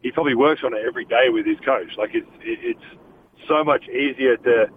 he 0.00 0.10
probably 0.10 0.34
works 0.34 0.62
on 0.64 0.72
it 0.72 0.80
every 0.80 1.04
day 1.04 1.28
with 1.28 1.44
his 1.44 1.60
coach. 1.60 1.92
Like 2.00 2.16
it's 2.16 2.32
it's 2.40 2.88
so 3.46 3.62
much 3.62 3.84
easier 3.92 4.40
to, 4.48 4.72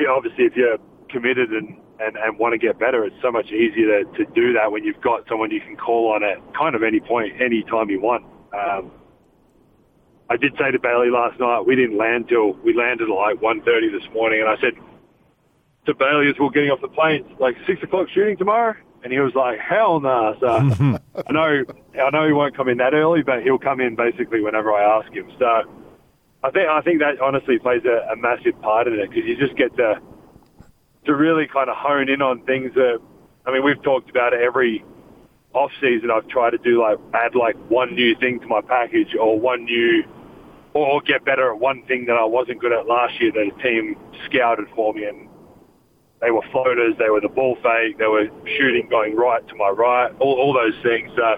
you 0.00 0.06
know, 0.08 0.16
obviously 0.16 0.48
if 0.48 0.56
you're 0.56 0.80
committed 1.12 1.52
and, 1.52 1.76
and, 2.00 2.16
and 2.16 2.38
want 2.38 2.56
to 2.56 2.58
get 2.58 2.80
better, 2.80 3.04
it's 3.04 3.20
so 3.20 3.30
much 3.30 3.52
easier 3.52 4.00
to, 4.00 4.08
to 4.16 4.24
do 4.32 4.56
that 4.56 4.72
when 4.72 4.82
you've 4.82 5.00
got 5.04 5.28
someone 5.28 5.50
you 5.50 5.60
can 5.60 5.76
call 5.76 6.16
on 6.16 6.24
at 6.24 6.40
kind 6.56 6.74
of 6.74 6.82
any 6.82 7.00
point, 7.00 7.36
any 7.36 7.62
time 7.68 7.90
you 7.90 8.00
want. 8.00 8.24
Um, 8.56 8.90
I 10.30 10.38
did 10.38 10.56
say 10.56 10.70
to 10.72 10.80
Bailey 10.80 11.10
last 11.12 11.38
night, 11.38 11.68
we 11.68 11.76
didn't 11.76 11.98
land 11.98 12.32
till 12.32 12.54
we 12.64 12.72
landed 12.72 13.12
at 13.12 13.14
like 13.14 13.36
1.30 13.44 13.92
this 13.92 14.08
morning, 14.14 14.40
and 14.40 14.48
I 14.48 14.56
said 14.56 14.72
to 15.84 15.94
Bailey 15.94 16.32
as 16.32 16.34
we 16.40 16.46
we're 16.46 16.56
getting 16.56 16.70
off 16.70 16.80
the 16.80 16.88
plane, 16.88 17.28
like 17.38 17.56
six 17.66 17.82
o'clock 17.82 18.08
shooting 18.08 18.38
tomorrow. 18.38 18.72
And 19.04 19.12
he 19.12 19.20
was 19.20 19.34
like, 19.34 19.58
hell 19.58 20.00
no. 20.00 20.32
Nah. 20.32 20.40
So 20.40 20.48
I 21.28 21.32
know, 21.32 21.64
I 22.02 22.10
know 22.10 22.26
he 22.26 22.32
won't 22.32 22.56
come 22.56 22.68
in 22.70 22.78
that 22.78 22.94
early, 22.94 23.22
but 23.22 23.42
he'll 23.42 23.58
come 23.58 23.80
in 23.80 23.94
basically 23.94 24.40
whenever 24.40 24.72
I 24.72 24.98
ask 24.98 25.12
him. 25.12 25.30
So 25.38 25.44
I 26.42 26.50
think, 26.50 26.68
I 26.68 26.80
think 26.80 27.00
that 27.00 27.20
honestly 27.20 27.58
plays 27.58 27.82
a, 27.84 28.12
a 28.12 28.16
massive 28.16 28.60
part 28.62 28.88
in 28.88 28.94
it 28.94 29.10
because 29.10 29.24
you 29.26 29.36
just 29.36 29.56
get 29.56 29.76
to, 29.76 30.00
to 31.04 31.14
really 31.14 31.46
kind 31.46 31.68
of 31.68 31.76
hone 31.76 32.08
in 32.08 32.22
on 32.22 32.44
things 32.46 32.72
that, 32.74 32.98
I 33.44 33.52
mean, 33.52 33.62
we've 33.62 33.82
talked 33.82 34.08
about 34.08 34.32
it 34.32 34.40
every 34.40 34.82
off 35.52 35.70
season. 35.82 36.10
I've 36.10 36.26
tried 36.28 36.50
to 36.50 36.58
do 36.58 36.80
like, 36.80 36.98
add 37.12 37.34
like 37.34 37.56
one 37.70 37.94
new 37.94 38.16
thing 38.16 38.40
to 38.40 38.46
my 38.46 38.62
package 38.62 39.14
or 39.20 39.38
one 39.38 39.64
new, 39.64 40.02
or 40.72 41.02
get 41.02 41.26
better 41.26 41.52
at 41.52 41.60
one 41.60 41.82
thing 41.84 42.06
that 42.06 42.16
I 42.16 42.24
wasn't 42.24 42.58
good 42.58 42.72
at 42.72 42.86
last 42.86 43.20
year 43.20 43.32
that 43.32 43.52
a 43.54 43.62
team 43.62 43.96
scouted 44.24 44.66
for 44.74 44.94
me. 44.94 45.04
And 45.04 45.28
they 46.24 46.30
were 46.30 46.42
floaters. 46.50 46.94
They 46.98 47.10
were 47.10 47.20
the 47.20 47.28
ball 47.28 47.56
fake. 47.62 47.98
They 47.98 48.06
were 48.06 48.28
shooting 48.56 48.88
going 48.88 49.14
right 49.14 49.46
to 49.46 49.54
my 49.56 49.68
right. 49.68 50.10
All, 50.20 50.34
all 50.34 50.54
those 50.54 50.74
things. 50.82 51.10
Uh, 51.18 51.36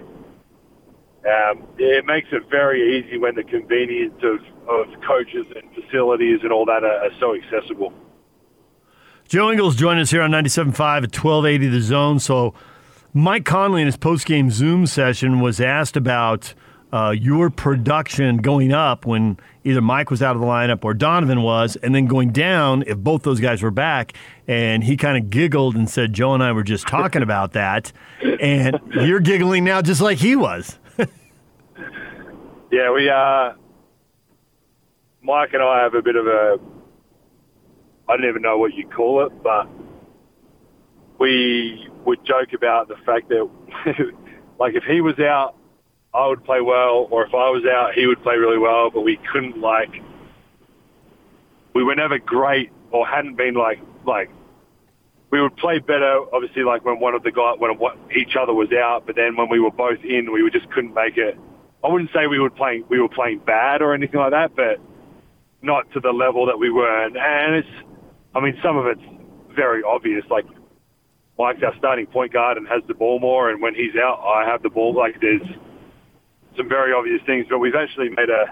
um, 1.28 1.66
it 1.76 2.06
makes 2.06 2.28
it 2.30 2.48
very 2.48 2.98
easy 2.98 3.18
when 3.18 3.34
the 3.34 3.42
convenience 3.42 4.22
of, 4.22 4.38
of 4.68 4.86
coaches 5.02 5.46
and 5.56 5.74
facilities 5.74 6.40
and 6.44 6.52
all 6.52 6.64
that 6.66 6.84
are, 6.84 7.04
are 7.04 7.10
so 7.18 7.34
accessible. 7.34 7.92
Joe 9.26 9.50
Ingles 9.50 9.74
joined 9.74 9.98
us 9.98 10.12
here 10.12 10.22
on 10.22 10.30
97.5 10.30 10.68
at 10.68 10.78
1280 10.78 11.66
The 11.66 11.80
Zone. 11.80 12.20
So 12.20 12.54
Mike 13.12 13.44
Conley 13.44 13.80
in 13.80 13.86
his 13.86 13.96
post-game 13.96 14.52
Zoom 14.52 14.86
session 14.86 15.40
was 15.40 15.60
asked 15.60 15.96
about 15.96 16.54
uh, 16.92 17.10
your 17.10 17.50
production 17.50 18.38
going 18.38 18.72
up 18.72 19.06
when 19.06 19.38
either 19.64 19.80
Mike 19.80 20.10
was 20.10 20.22
out 20.22 20.36
of 20.36 20.40
the 20.40 20.46
lineup 20.46 20.84
or 20.84 20.94
Donovan 20.94 21.42
was, 21.42 21.76
and 21.76 21.94
then 21.94 22.06
going 22.06 22.30
down 22.30 22.84
if 22.86 22.98
both 22.98 23.22
those 23.22 23.40
guys 23.40 23.62
were 23.62 23.70
back. 23.70 24.12
And 24.46 24.84
he 24.84 24.96
kind 24.96 25.22
of 25.22 25.30
giggled 25.30 25.74
and 25.74 25.90
said, 25.90 26.12
Joe 26.12 26.34
and 26.34 26.42
I 26.42 26.52
were 26.52 26.62
just 26.62 26.86
talking 26.86 27.22
about 27.22 27.52
that. 27.52 27.92
And 28.40 28.78
you're 28.92 29.20
giggling 29.20 29.64
now 29.64 29.82
just 29.82 30.00
like 30.00 30.18
he 30.18 30.36
was. 30.36 30.78
Yeah, 32.70 32.92
we 32.92 33.08
uh, 33.08 33.52
Mike 35.22 35.50
and 35.54 35.62
I 35.62 35.82
have 35.82 35.94
a 35.94 36.02
bit 36.02 36.16
of 36.16 36.26
a. 36.26 36.58
I 38.08 38.16
don't 38.16 38.28
even 38.28 38.42
know 38.42 38.58
what 38.58 38.74
you 38.74 38.86
call 38.88 39.24
it, 39.24 39.32
but 39.42 39.68
we 41.18 41.88
would 42.04 42.24
joke 42.24 42.52
about 42.54 42.88
the 42.88 42.96
fact 43.04 43.28
that, 43.28 43.48
like, 44.58 44.74
if 44.74 44.84
he 44.84 45.00
was 45.00 45.18
out, 45.18 45.55
I 46.16 46.26
would 46.28 46.44
play 46.44 46.60
well, 46.60 47.08
or 47.10 47.26
if 47.26 47.34
I 47.34 47.50
was 47.50 47.64
out, 47.66 47.94
he 47.94 48.06
would 48.06 48.22
play 48.22 48.36
really 48.36 48.58
well, 48.58 48.90
but 48.90 49.02
we 49.02 49.18
couldn't 49.32 49.60
like. 49.60 50.02
We 51.74 51.84
were 51.84 51.94
never 51.94 52.18
great, 52.18 52.70
or 52.90 53.06
hadn't 53.06 53.36
been 53.36 53.54
like 53.54 53.80
like. 54.06 54.30
We 55.30 55.42
would 55.42 55.56
play 55.56 55.80
better, 55.80 56.20
obviously, 56.32 56.62
like 56.62 56.84
when 56.84 57.00
one 57.00 57.14
of 57.14 57.22
the 57.24 57.32
guys, 57.32 57.56
when 57.58 57.72
each 58.16 58.36
other 58.40 58.54
was 58.54 58.68
out. 58.72 59.02
But 59.06 59.16
then 59.16 59.36
when 59.36 59.48
we 59.50 59.58
were 59.60 59.72
both 59.72 59.98
in, 60.04 60.32
we 60.32 60.48
just 60.50 60.70
couldn't 60.70 60.94
make 60.94 61.18
it 61.18 61.36
I 61.86 61.88
wouldn't 61.88 62.10
say 62.12 62.26
we 62.26 62.40
were 62.40 62.50
playing 62.50 62.84
we 62.88 63.00
were 63.00 63.08
playing 63.08 63.40
bad 63.46 63.80
or 63.80 63.94
anything 63.94 64.18
like 64.18 64.32
that, 64.32 64.56
but 64.56 64.80
not 65.62 65.90
to 65.92 66.00
the 66.00 66.10
level 66.10 66.46
that 66.46 66.58
we 66.58 66.68
were. 66.68 67.04
And, 67.04 67.16
and 67.16 67.54
it's, 67.56 67.68
I 68.34 68.40
mean, 68.40 68.58
some 68.62 68.76
of 68.76 68.86
it's 68.86 69.02
very 69.54 69.82
obvious. 69.84 70.24
Like 70.28 70.46
Mike's 71.38 71.62
our 71.62 71.76
starting 71.78 72.06
point 72.06 72.32
guard 72.32 72.56
and 72.56 72.66
has 72.66 72.82
the 72.88 72.94
ball 72.94 73.20
more, 73.20 73.50
and 73.50 73.62
when 73.62 73.74
he's 73.74 73.94
out, 73.94 74.20
I 74.24 74.48
have 74.50 74.62
the 74.64 74.70
ball. 74.70 74.94
Like 74.94 75.20
there's 75.20 75.46
some 76.56 76.68
very 76.68 76.92
obvious 76.92 77.20
things, 77.26 77.46
but 77.48 77.58
we've 77.58 77.74
actually 77.74 78.10
made 78.10 78.30
a 78.30 78.46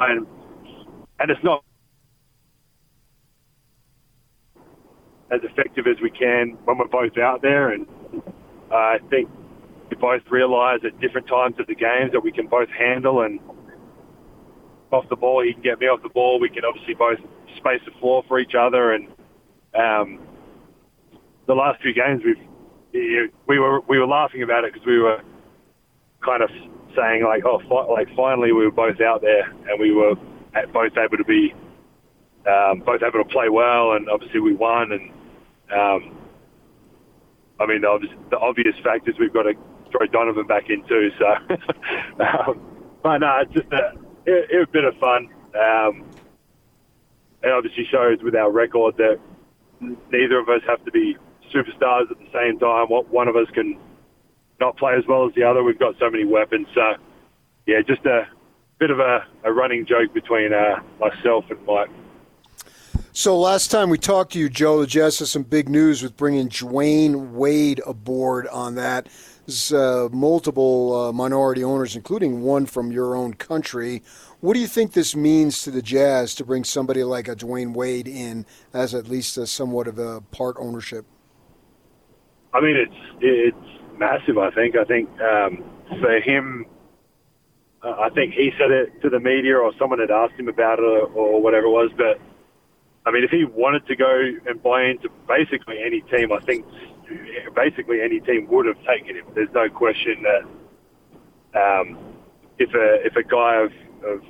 and 0.00 0.26
and 1.18 1.30
it's 1.30 1.42
not 1.42 1.64
as 5.30 5.40
effective 5.42 5.86
as 5.86 6.00
we 6.02 6.10
can 6.10 6.56
when 6.64 6.78
we're 6.78 6.88
both 6.88 7.16
out 7.18 7.42
there. 7.42 7.70
And 7.70 7.86
uh, 8.70 8.74
I 8.74 8.98
think 9.10 9.28
we 9.90 9.96
both 9.96 10.22
realise 10.30 10.80
at 10.84 10.98
different 11.00 11.26
times 11.26 11.56
of 11.58 11.66
the 11.66 11.74
games 11.74 12.12
that 12.12 12.20
we 12.22 12.32
can 12.32 12.46
both 12.46 12.68
handle 12.70 13.22
and 13.22 13.40
off 14.90 15.08
the 15.10 15.16
ball. 15.16 15.42
He 15.44 15.52
can 15.52 15.62
get 15.62 15.80
me 15.80 15.86
off 15.86 16.02
the 16.02 16.08
ball. 16.08 16.40
We 16.40 16.48
can 16.48 16.64
obviously 16.64 16.94
both 16.94 17.18
space 17.56 17.80
the 17.84 17.92
floor 18.00 18.24
for 18.28 18.38
each 18.38 18.54
other. 18.58 18.92
And 18.92 19.08
um, 19.74 20.20
the 21.46 21.54
last 21.54 21.82
few 21.82 21.92
games, 21.92 22.22
we've 22.24 22.47
we 22.92 23.58
were 23.58 23.80
we 23.88 23.98
were 23.98 24.06
laughing 24.06 24.42
about 24.42 24.64
it 24.64 24.72
because 24.72 24.86
we 24.86 24.98
were 24.98 25.20
kind 26.24 26.42
of 26.42 26.50
saying 26.96 27.24
like, 27.24 27.44
oh, 27.44 27.60
fi- 27.68 27.92
like 27.92 28.08
finally 28.16 28.52
we 28.52 28.64
were 28.64 28.72
both 28.72 29.00
out 29.00 29.20
there 29.20 29.44
and 29.44 29.80
we 29.80 29.92
were 29.92 30.14
both 30.72 30.92
able 30.96 31.16
to 31.16 31.24
be 31.24 31.54
um, 32.46 32.80
both 32.80 33.02
able 33.02 33.22
to 33.22 33.28
play 33.30 33.48
well, 33.48 33.92
and 33.92 34.08
obviously 34.08 34.40
we 34.40 34.54
won. 34.54 34.92
And 34.92 35.10
um, 35.70 36.18
I 37.60 37.66
mean, 37.66 37.82
the 37.82 37.88
obvious, 37.88 38.12
the 38.30 38.38
obvious 38.38 38.74
fact 38.82 39.08
is 39.08 39.14
we've 39.18 39.32
got 39.32 39.42
to 39.42 39.54
throw 39.90 40.06
Donovan 40.06 40.46
back 40.46 40.70
in 40.70 40.86
too. 40.88 41.10
So, 41.18 41.26
um, 42.24 42.60
but 43.02 43.18
no, 43.18 43.40
it's 43.42 43.52
just 43.52 43.72
a, 43.72 43.92
it, 44.24 44.50
it 44.50 44.58
was 44.58 44.66
a 44.68 44.72
bit 44.72 44.84
of 44.84 44.94
fun. 44.98 45.28
Um, 45.54 46.04
it 47.42 47.50
obviously 47.50 47.86
shows 47.90 48.18
with 48.22 48.34
our 48.34 48.50
record 48.50 48.96
that 48.96 49.18
neither 49.80 50.38
of 50.38 50.48
us 50.48 50.62
have 50.66 50.84
to 50.84 50.90
be 50.90 51.16
superstars 51.54 52.10
at 52.10 52.18
the 52.18 52.30
same 52.32 52.58
time. 52.58 52.86
What 52.88 53.08
one 53.08 53.28
of 53.28 53.36
us 53.36 53.48
can 53.54 53.78
not 54.60 54.76
play 54.76 54.94
as 54.96 55.06
well 55.06 55.26
as 55.26 55.34
the 55.34 55.44
other. 55.44 55.62
We've 55.62 55.78
got 55.78 55.94
so 55.98 56.10
many 56.10 56.24
weapons. 56.24 56.66
So, 56.74 56.94
yeah, 57.66 57.80
just 57.86 58.04
a 58.06 58.26
bit 58.78 58.90
of 58.90 58.98
a, 58.98 59.24
a 59.44 59.52
running 59.52 59.86
joke 59.86 60.12
between 60.12 60.52
uh, 60.52 60.80
myself 61.00 61.44
and 61.50 61.64
Mike. 61.66 61.90
So 63.12 63.36
last 63.38 63.70
time 63.70 63.90
we 63.90 63.98
talked 63.98 64.32
to 64.34 64.38
you, 64.38 64.48
Joe, 64.48 64.80
the 64.80 64.86
Jazz 64.86 65.18
has 65.18 65.30
some 65.30 65.42
big 65.42 65.68
news 65.68 66.02
with 66.02 66.16
bringing 66.16 66.48
Dwyane 66.48 67.32
Wade 67.32 67.80
aboard 67.84 68.46
on 68.48 68.76
that 68.76 69.08
uh, 69.72 70.08
multiple 70.12 70.94
uh, 70.94 71.12
minority 71.12 71.64
owners, 71.64 71.96
including 71.96 72.42
one 72.42 72.66
from 72.66 72.92
your 72.92 73.16
own 73.16 73.34
country. 73.34 74.02
What 74.40 74.54
do 74.54 74.60
you 74.60 74.68
think 74.68 74.92
this 74.92 75.16
means 75.16 75.62
to 75.62 75.72
the 75.72 75.82
Jazz 75.82 76.34
to 76.36 76.44
bring 76.44 76.62
somebody 76.62 77.02
like 77.02 77.26
a 77.26 77.34
Dwyane 77.34 77.74
Wade 77.74 78.06
in 78.06 78.46
as 78.72 78.94
at 78.94 79.08
least 79.08 79.36
a 79.36 79.48
somewhat 79.48 79.88
of 79.88 79.98
a 79.98 80.20
part 80.20 80.56
ownership? 80.60 81.04
I 82.58 82.60
mean, 82.60 82.76
it's 82.76 83.00
it's 83.20 83.98
massive. 83.98 84.36
I 84.36 84.50
think. 84.50 84.76
I 84.76 84.84
think 84.84 85.08
um, 85.20 85.62
for 86.00 86.18
him, 86.20 86.66
uh, 87.84 87.94
I 88.00 88.10
think 88.10 88.34
he 88.34 88.50
said 88.58 88.72
it 88.72 89.00
to 89.02 89.08
the 89.08 89.20
media, 89.20 89.56
or 89.56 89.72
someone 89.78 90.00
had 90.00 90.10
asked 90.10 90.34
him 90.34 90.48
about 90.48 90.80
it, 90.80 90.84
or, 90.84 91.06
or 91.06 91.40
whatever 91.40 91.66
it 91.66 91.70
was. 91.70 91.90
But 91.96 92.18
I 93.06 93.12
mean, 93.12 93.22
if 93.22 93.30
he 93.30 93.44
wanted 93.44 93.86
to 93.86 93.94
go 93.94 94.30
and 94.46 94.60
buy 94.60 94.86
into 94.86 95.08
basically 95.28 95.76
any 95.84 96.00
team, 96.10 96.32
I 96.32 96.40
think 96.40 96.66
basically 97.54 98.00
any 98.02 98.20
team 98.20 98.48
would 98.48 98.66
have 98.66 98.78
taken 98.84 99.16
him. 99.16 99.24
There's 99.34 99.52
no 99.54 99.68
question 99.68 100.24
that 100.24 100.42
um, 101.54 101.98
if 102.58 102.74
a 102.74 103.06
if 103.06 103.14
a 103.14 103.22
guy 103.22 103.62
of, 103.62 103.72
of 104.04 104.22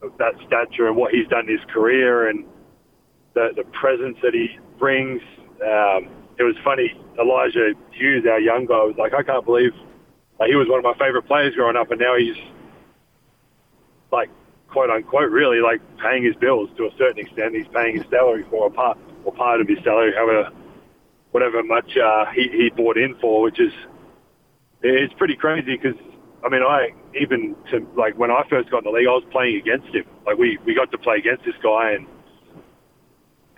of 0.00 0.16
that 0.18 0.34
stature 0.46 0.86
and 0.88 0.96
what 0.96 1.12
he's 1.12 1.28
done 1.28 1.48
in 1.48 1.58
his 1.58 1.66
career 1.70 2.28
and 2.28 2.46
the 3.34 3.50
the 3.56 3.64
presence 3.78 4.16
that 4.22 4.32
he 4.32 4.58
brings, 4.78 5.20
um, 5.62 6.08
it 6.38 6.44
was 6.44 6.56
funny. 6.64 6.94
Elijah 7.18 7.72
Hughes, 7.92 8.24
our 8.30 8.40
young 8.40 8.66
guy, 8.66 8.82
was 8.84 8.96
like, 8.96 9.12
I 9.12 9.22
can't 9.22 9.44
believe 9.44 9.72
like, 10.38 10.50
he 10.50 10.56
was 10.56 10.68
one 10.68 10.78
of 10.78 10.84
my 10.84 10.94
favorite 11.04 11.26
players 11.26 11.54
growing 11.54 11.76
up, 11.76 11.90
and 11.90 12.00
now 12.00 12.16
he's 12.16 12.36
like 14.12 14.30
quote 14.68 14.90
unquote 14.90 15.30
really 15.30 15.60
like 15.60 15.80
paying 15.98 16.22
his 16.22 16.36
bills 16.36 16.70
to 16.76 16.86
a 16.86 16.90
certain 16.96 17.18
extent. 17.18 17.54
He's 17.54 17.66
paying 17.74 17.96
his 17.96 18.06
salary 18.10 18.44
for 18.50 18.66
a 18.66 18.70
part 18.70 18.98
or 19.24 19.32
part 19.32 19.60
of 19.60 19.68
his 19.68 19.78
salary, 19.82 20.12
however 20.14 20.50
whatever 21.32 21.62
much 21.62 21.96
uh, 21.96 22.26
he, 22.34 22.48
he 22.48 22.70
bought 22.70 22.96
in 22.96 23.14
for, 23.20 23.42
which 23.42 23.60
is 23.60 23.72
it's 24.82 25.12
pretty 25.14 25.34
crazy 25.34 25.76
because 25.76 25.98
I 26.44 26.48
mean 26.48 26.62
I 26.62 26.90
even 27.20 27.56
to 27.70 27.86
like 27.96 28.16
when 28.16 28.30
I 28.30 28.44
first 28.48 28.70
got 28.70 28.78
in 28.78 28.84
the 28.84 28.90
league, 28.90 29.08
I 29.08 29.10
was 29.10 29.24
playing 29.30 29.56
against 29.56 29.88
him. 29.88 30.04
Like 30.24 30.38
we 30.38 30.58
we 30.64 30.74
got 30.74 30.90
to 30.92 30.98
play 30.98 31.16
against 31.16 31.44
this 31.44 31.56
guy, 31.62 31.92
and 31.92 32.06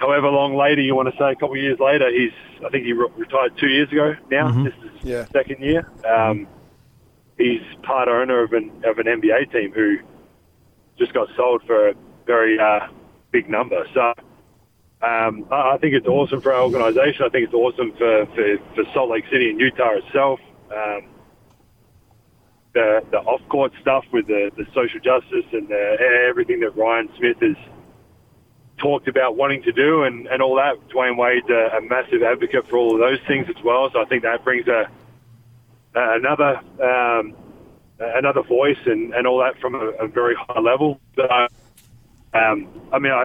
however 0.00 0.28
long 0.28 0.56
later 0.56 0.80
you 0.80 0.96
want 0.96 1.08
to 1.10 1.16
say, 1.16 1.30
a 1.30 1.34
couple 1.34 1.52
of 1.52 1.62
years 1.62 1.78
later, 1.78 2.10
he's 2.10 2.32
I 2.64 2.70
think 2.70 2.84
he 2.84 2.92
re- 2.92 3.08
retired 3.16 3.56
two 3.58 3.68
years 3.68 3.90
ago. 3.92 4.16
Now 4.30 4.48
mm-hmm. 4.48 4.64
this 4.64 4.74
is 4.82 5.04
yeah. 5.04 5.26
second 5.32 5.62
year. 5.62 5.88
Um, 6.04 6.48
he's 7.38 7.62
part 7.82 8.08
owner 8.08 8.42
of 8.42 8.52
an 8.52 8.70
of 8.84 8.98
an 8.98 9.06
NBA 9.06 9.52
team 9.52 9.72
who 9.72 9.98
just 10.98 11.12
got 11.12 11.28
sold 11.36 11.62
for 11.66 11.88
a 11.90 11.94
very 12.26 12.58
uh, 12.58 12.88
big 13.30 13.48
number. 13.48 13.86
So 13.94 14.12
um, 15.02 15.46
I 15.50 15.78
think 15.80 15.94
it's 15.94 16.06
awesome 16.06 16.40
for 16.40 16.52
our 16.52 16.62
organisation. 16.62 17.24
I 17.24 17.28
think 17.28 17.44
it's 17.44 17.54
awesome 17.54 17.92
for, 17.92 18.26
for, 18.26 18.58
for, 18.74 18.84
Salt 18.92 19.10
Lake 19.10 19.24
City 19.30 19.48
and 19.48 19.58
Utah 19.58 19.96
itself. 19.96 20.40
Um, 20.70 21.08
the, 22.74 23.02
the 23.10 23.18
off-court 23.18 23.72
stuff 23.80 24.04
with 24.12 24.26
the, 24.26 24.50
the 24.56 24.66
social 24.74 25.00
justice 25.00 25.46
and 25.52 25.68
the, 25.68 25.96
everything 26.28 26.60
that 26.60 26.76
Ryan 26.76 27.08
Smith 27.16 27.38
has 27.40 27.56
talked 28.80 29.08
about 29.08 29.36
wanting 29.36 29.62
to 29.62 29.72
do 29.72 30.02
and, 30.02 30.26
and 30.26 30.42
all 30.42 30.56
that. 30.56 30.76
Dwyane 30.88 31.16
Wade's 31.16 31.48
a, 31.48 31.78
a 31.78 31.80
massive 31.82 32.22
advocate 32.22 32.66
for 32.68 32.76
all 32.76 32.94
of 32.94 33.00
those 33.00 33.20
things 33.26 33.46
as 33.48 33.62
well. 33.62 33.90
So 33.92 34.00
I 34.00 34.04
think 34.06 34.22
that 34.22 34.42
brings 34.42 34.66
a, 34.66 34.90
another 35.94 36.60
um, 36.82 37.36
another 37.98 38.42
voice 38.42 38.78
and, 38.86 39.14
and 39.14 39.26
all 39.26 39.38
that 39.38 39.60
from 39.60 39.74
a, 39.74 39.90
a 40.00 40.08
very 40.08 40.34
high 40.34 40.60
level. 40.60 41.00
But 41.14 41.30
um, 42.34 42.68
I 42.92 42.98
mean, 42.98 43.12
I, 43.12 43.24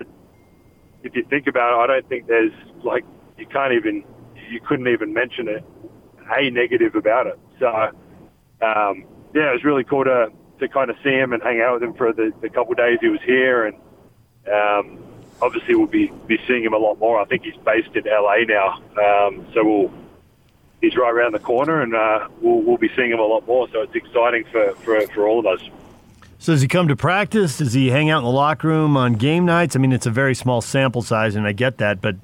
if 1.04 1.16
you 1.16 1.24
think 1.30 1.48
about 1.48 1.74
it, 1.74 1.84
I 1.84 1.88
don't 1.88 2.10
think 2.10 2.28
there's 2.28 2.54
like 2.84 3.06
you 3.38 3.46
can't 3.48 3.74
even 3.74 4.04
you 4.50 4.60
couldn't 4.60 4.88
even 4.88 5.14
mention 5.14 5.48
it 5.48 5.64
a 6.30 6.50
negative 6.50 6.96
about 6.96 7.28
it. 7.28 7.40
So 7.60 7.68
um, 7.68 9.06
yeah, 9.34 9.50
it 9.50 9.54
was 9.54 9.64
really 9.64 9.84
cool 9.84 10.04
to 10.04 10.32
to 10.60 10.68
kind 10.70 10.90
of 10.90 10.96
see 11.04 11.12
him 11.12 11.34
and 11.34 11.44
hang 11.44 11.62
out 11.62 11.76
with 11.76 11.84
him 11.84 11.94
for 11.96 12.14
the, 12.14 12.32
the 12.42 12.50
couple 12.50 12.72
of 12.72 12.78
days 12.78 12.98
he 13.02 13.10
was 13.10 13.20
here, 13.26 13.66
and 13.66 13.76
um, 14.48 15.15
obviously 15.42 15.76
we'll 15.76 15.88
be 15.88 16.12
be 16.28 16.38
seeing 16.48 16.64
him 16.64 16.74
a 16.74 16.78
lot 16.78 17.00
more. 17.00 17.20
I 17.20 17.26
think 17.26 17.44
he's 17.44 17.58
based 17.58 17.96
in 17.96 18.04
LA 18.06 18.38
now, 18.48 18.82
um, 18.98 19.46
so 19.54 19.64
we'll 19.64 19.94
he's 20.82 20.96
right 20.96 21.12
around 21.12 21.34
the 21.34 21.40
corner, 21.40 21.82
and 21.82 21.96
uh, 21.96 22.28
we'll 22.42 22.62
we'll 22.62 22.78
be 22.78 22.90
seeing 22.96 23.12
him 23.12 23.20
a 23.20 23.26
lot 23.26 23.46
more. 23.48 23.68
So 23.72 23.82
it's 23.82 23.96
exciting 23.96 24.46
for 24.52 24.76
for, 24.76 25.02
for 25.08 25.28
all 25.28 25.40
of 25.40 25.46
us. 25.46 25.68
So 26.38 26.54
does 26.54 26.62
he 26.62 26.68
come 26.68 26.88
to 26.90 26.96
practice? 26.96 27.58
Does 27.58 27.74
he 27.74 27.90
hang 27.90 28.10
out 28.10 28.20
in 28.20 28.24
the 28.26 28.30
locker 28.30 28.68
room 28.68 28.98
on 28.98 29.14
game 29.14 29.46
nights? 29.46 29.76
I 29.76 29.80
mean, 29.80 29.92
it's 29.92 30.06
a 30.06 30.12
very 30.12 30.36
small 30.36 30.62
sample 30.62 31.02
size, 31.02 31.36
and 31.36 31.48
I 31.48 31.54
get 31.54 31.78
that, 31.78 32.02
but 32.02 32.16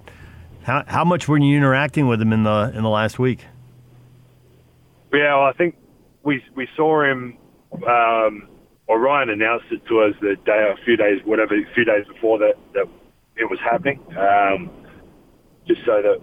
how 0.63 0.83
how 0.87 1.03
much 1.03 1.27
were 1.27 1.37
you 1.37 1.57
interacting 1.57 2.07
with 2.07 2.21
him 2.21 2.33
in 2.33 2.43
the 2.43 2.71
in 2.75 2.83
the 2.83 2.89
last 2.89 3.19
week? 3.19 3.45
Yeah, 5.13 5.35
well, 5.35 5.45
I 5.45 5.53
think 5.53 5.75
we 6.23 6.43
we 6.55 6.67
saw 6.75 7.03
him. 7.03 7.37
Um, 7.87 8.47
or 8.87 8.99
Ryan 8.99 9.29
announced 9.29 9.67
it 9.71 9.85
to 9.87 10.01
us 10.01 10.13
the 10.19 10.35
day, 10.45 10.69
a 10.69 10.75
few 10.83 10.97
days, 10.97 11.21
whatever, 11.23 11.55
a 11.55 11.65
few 11.73 11.85
days 11.85 12.05
before 12.07 12.39
that 12.39 12.55
that 12.73 12.85
it 13.41 13.49
was 13.49 13.59
happening, 13.59 13.99
um, 14.17 14.69
just 15.67 15.81
so 15.85 16.01
that 16.01 16.21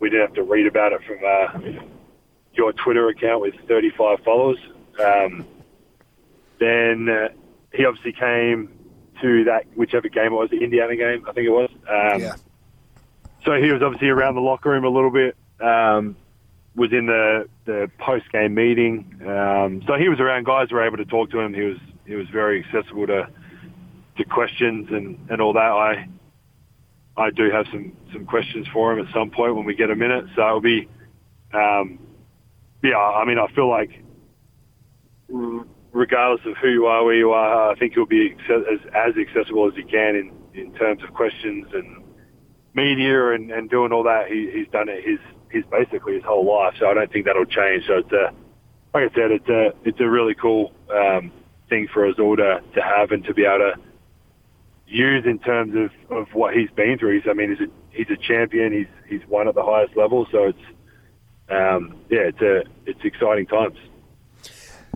we 0.00 0.08
didn't 0.10 0.26
have 0.28 0.34
to 0.36 0.42
read 0.42 0.66
about 0.66 0.92
it 0.92 1.00
from 1.06 1.18
uh, 1.24 1.82
your 2.54 2.72
Twitter 2.72 3.08
account 3.08 3.40
with 3.42 3.54
35 3.68 4.18
followers. 4.24 4.58
Um, 5.04 5.46
then 6.58 7.08
uh, 7.08 7.28
he 7.72 7.84
obviously 7.84 8.12
came 8.12 8.70
to 9.20 9.44
that 9.44 9.64
whichever 9.74 10.08
game 10.08 10.26
it 10.26 10.36
was, 10.36 10.50
the 10.50 10.62
Indiana 10.62 10.96
game, 10.96 11.24
I 11.28 11.32
think 11.32 11.46
it 11.46 11.50
was. 11.50 11.70
Um, 11.88 12.20
Yeah. 12.20 12.36
So 13.44 13.60
he 13.60 13.70
was 13.70 13.82
obviously 13.82 14.08
around 14.08 14.34
the 14.34 14.40
locker 14.40 14.70
room 14.70 14.84
a 14.84 14.88
little 14.88 15.10
bit. 15.10 15.36
Um, 15.60 16.16
was 16.74 16.92
in 16.92 17.06
the 17.06 17.48
the 17.64 17.90
post 17.98 18.30
game 18.32 18.54
meeting. 18.54 19.20
Um, 19.26 19.82
so 19.86 19.94
he 19.94 20.08
was 20.08 20.20
around. 20.20 20.44
Guys 20.44 20.70
were 20.70 20.84
able 20.84 20.98
to 20.98 21.04
talk 21.04 21.30
to 21.30 21.40
him. 21.40 21.54
He 21.54 21.62
was 21.62 21.78
he 22.06 22.14
was 22.16 22.28
very 22.28 22.64
accessible 22.64 23.06
to 23.06 23.28
to 24.18 24.24
questions 24.24 24.88
and, 24.90 25.18
and 25.30 25.40
all 25.40 25.52
that. 25.54 25.60
I 25.62 26.08
I 27.16 27.30
do 27.30 27.50
have 27.50 27.66
some 27.70 27.92
some 28.12 28.26
questions 28.26 28.66
for 28.72 28.92
him 28.92 29.06
at 29.06 29.12
some 29.12 29.30
point 29.30 29.56
when 29.56 29.64
we 29.64 29.74
get 29.74 29.90
a 29.90 29.96
minute. 29.96 30.26
So 30.34 30.46
it'll 30.46 30.60
be 30.60 30.88
um, 31.54 31.98
yeah. 32.82 32.96
I 32.98 33.24
mean, 33.24 33.38
I 33.38 33.46
feel 33.54 33.68
like 33.68 33.90
regardless 35.92 36.46
of 36.46 36.56
who 36.58 36.68
you 36.68 36.86
are, 36.86 37.04
where 37.04 37.14
you 37.14 37.30
are, 37.30 37.72
I 37.72 37.78
think 37.78 37.94
he'll 37.94 38.06
be 38.06 38.34
as 38.50 38.80
as 38.94 39.14
accessible 39.16 39.68
as 39.68 39.74
he 39.74 39.82
can 39.82 40.14
in 40.16 40.32
in 40.54 40.74
terms 40.74 41.02
of 41.02 41.14
questions 41.14 41.66
and 41.72 42.04
media 42.74 43.32
and, 43.32 43.50
and 43.50 43.70
doing 43.70 43.92
all 43.92 44.02
that. 44.04 44.28
He, 44.28 44.50
he's 44.54 44.68
done 44.68 44.88
it 44.88 45.02
his 45.04 45.18
his 45.50 45.64
basically 45.70 46.14
his 46.14 46.24
whole 46.24 46.44
life. 46.44 46.74
So 46.78 46.86
I 46.86 46.94
don't 46.94 47.10
think 47.10 47.24
that'll 47.24 47.46
change. 47.46 47.84
So 47.86 47.98
it's 47.98 48.12
a 48.12 48.32
like 48.94 49.10
I 49.10 49.14
said, 49.14 49.30
it's 49.30 49.48
a 49.48 49.72
it's 49.84 50.00
a 50.00 50.08
really 50.08 50.34
cool 50.34 50.72
um, 50.94 51.32
thing 51.68 51.88
for 51.92 52.06
us 52.06 52.14
all 52.18 52.36
to, 52.36 52.60
to 52.74 52.82
have 52.82 53.10
and 53.10 53.24
to 53.24 53.34
be 53.34 53.44
able 53.44 53.58
to 53.58 53.74
use 54.86 55.24
in 55.26 55.38
terms 55.38 55.74
of, 55.76 56.16
of 56.16 56.28
what 56.32 56.54
he's 56.54 56.70
been 56.70 56.98
through. 56.98 57.16
He's 57.20 57.28
I 57.28 57.34
mean 57.34 57.50
he's 57.50 57.68
a 57.68 57.70
he's 57.90 58.10
a 58.10 58.16
champion. 58.16 58.72
He's 58.72 58.86
he's 59.08 59.28
won 59.28 59.48
at 59.48 59.54
the 59.54 59.64
highest 59.64 59.96
level. 59.96 60.26
So 60.30 60.44
it's 60.44 60.58
um, 61.48 61.96
yeah, 62.10 62.30
it's 62.30 62.40
a 62.40 62.62
it's 62.86 63.00
exciting 63.04 63.46
times. 63.46 63.76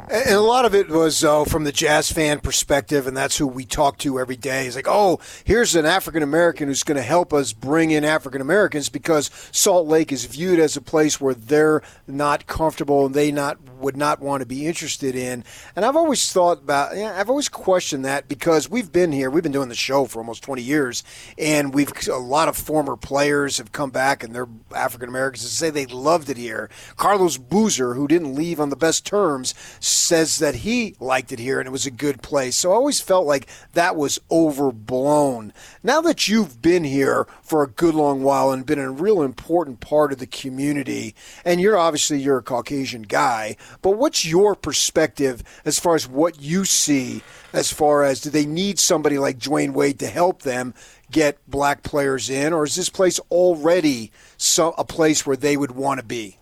And 0.08 0.34
a 0.34 0.40
lot 0.40 0.64
of 0.64 0.74
it 0.74 0.88
was 0.88 1.24
uh, 1.24 1.44
from 1.44 1.64
the 1.64 1.72
jazz 1.72 2.10
fan 2.10 2.40
perspective, 2.40 3.06
and 3.06 3.16
that's 3.16 3.36
who 3.36 3.46
we 3.46 3.64
talk 3.64 3.98
to 3.98 4.18
every 4.18 4.36
day. 4.36 4.66
It's 4.66 4.76
like, 4.76 4.88
oh, 4.88 5.20
here's 5.44 5.74
an 5.74 5.86
African 5.86 6.22
American 6.22 6.68
who's 6.68 6.82
going 6.82 6.96
to 6.96 7.02
help 7.02 7.32
us 7.32 7.52
bring 7.52 7.90
in 7.90 8.04
African 8.04 8.40
Americans 8.40 8.88
because 8.88 9.30
Salt 9.52 9.86
Lake 9.86 10.12
is 10.12 10.24
viewed 10.24 10.58
as 10.58 10.76
a 10.76 10.80
place 10.80 11.20
where 11.20 11.34
they're 11.34 11.82
not 12.06 12.46
comfortable 12.46 13.06
and 13.06 13.14
they 13.14 13.32
not 13.32 13.58
would 13.80 13.96
not 13.96 14.20
want 14.20 14.40
to 14.40 14.46
be 14.46 14.66
interested 14.66 15.16
in. 15.16 15.42
And 15.74 15.84
I've 15.84 15.96
always 15.96 16.30
thought 16.32 16.58
about, 16.58 16.96
yeah, 16.96 17.18
I've 17.18 17.30
always 17.30 17.48
questioned 17.48 18.04
that 18.04 18.28
because 18.28 18.68
we've 18.68 18.92
been 18.92 19.12
here, 19.12 19.30
we've 19.30 19.42
been 19.42 19.52
doing 19.52 19.68
the 19.68 19.74
show 19.74 20.04
for 20.04 20.18
almost 20.18 20.42
20 20.42 20.62
years, 20.62 21.02
and 21.38 21.74
we've 21.74 21.90
a 22.08 22.16
lot 22.16 22.48
of 22.48 22.56
former 22.56 22.96
players 22.96 23.58
have 23.58 23.72
come 23.72 23.90
back 23.90 24.22
and 24.22 24.34
they're 24.34 24.48
African 24.74 25.08
Americans 25.08 25.44
and 25.44 25.50
say 25.50 25.70
they 25.70 25.86
loved 25.86 26.28
it 26.30 26.36
here. 26.36 26.68
Carlos 26.96 27.38
Boozer, 27.38 27.94
who 27.94 28.06
didn't 28.06 28.34
leave 28.34 28.60
on 28.60 28.70
the 28.70 28.76
best 28.76 29.06
terms, 29.06 29.54
says 29.90 30.38
that 30.38 30.56
he 30.56 30.94
liked 31.00 31.32
it 31.32 31.38
here 31.38 31.58
and 31.58 31.66
it 31.66 31.72
was 31.72 31.86
a 31.86 31.90
good 31.90 32.22
place. 32.22 32.56
So 32.56 32.72
I 32.72 32.74
always 32.74 33.00
felt 33.00 33.26
like 33.26 33.48
that 33.74 33.96
was 33.96 34.18
overblown. 34.30 35.52
Now 35.82 36.00
that 36.02 36.28
you've 36.28 36.62
been 36.62 36.84
here 36.84 37.26
for 37.42 37.62
a 37.62 37.68
good 37.68 37.94
long 37.94 38.22
while 38.22 38.50
and 38.50 38.66
been 38.66 38.78
a 38.78 38.90
real 38.90 39.22
important 39.22 39.80
part 39.80 40.12
of 40.12 40.18
the 40.18 40.26
community, 40.26 41.14
and 41.44 41.60
you're 41.60 41.78
obviously 41.78 42.20
you're 42.20 42.38
a 42.38 42.42
Caucasian 42.42 43.02
guy, 43.02 43.56
but 43.82 43.92
what's 43.92 44.24
your 44.24 44.54
perspective 44.54 45.42
as 45.64 45.78
far 45.78 45.94
as 45.94 46.08
what 46.08 46.40
you 46.40 46.64
see 46.64 47.22
as 47.52 47.72
far 47.72 48.04
as 48.04 48.20
do 48.20 48.30
they 48.30 48.46
need 48.46 48.78
somebody 48.78 49.18
like 49.18 49.38
Dwyane 49.38 49.72
Wade 49.72 49.98
to 49.98 50.06
help 50.06 50.42
them 50.42 50.74
get 51.10 51.38
black 51.48 51.82
players 51.82 52.30
in, 52.30 52.52
or 52.52 52.64
is 52.64 52.76
this 52.76 52.88
place 52.88 53.18
already 53.30 54.12
so, 54.36 54.74
a 54.78 54.84
place 54.84 55.26
where 55.26 55.36
they 55.36 55.56
would 55.56 55.72
want 55.72 55.98
to 56.00 56.06
be? 56.06 56.39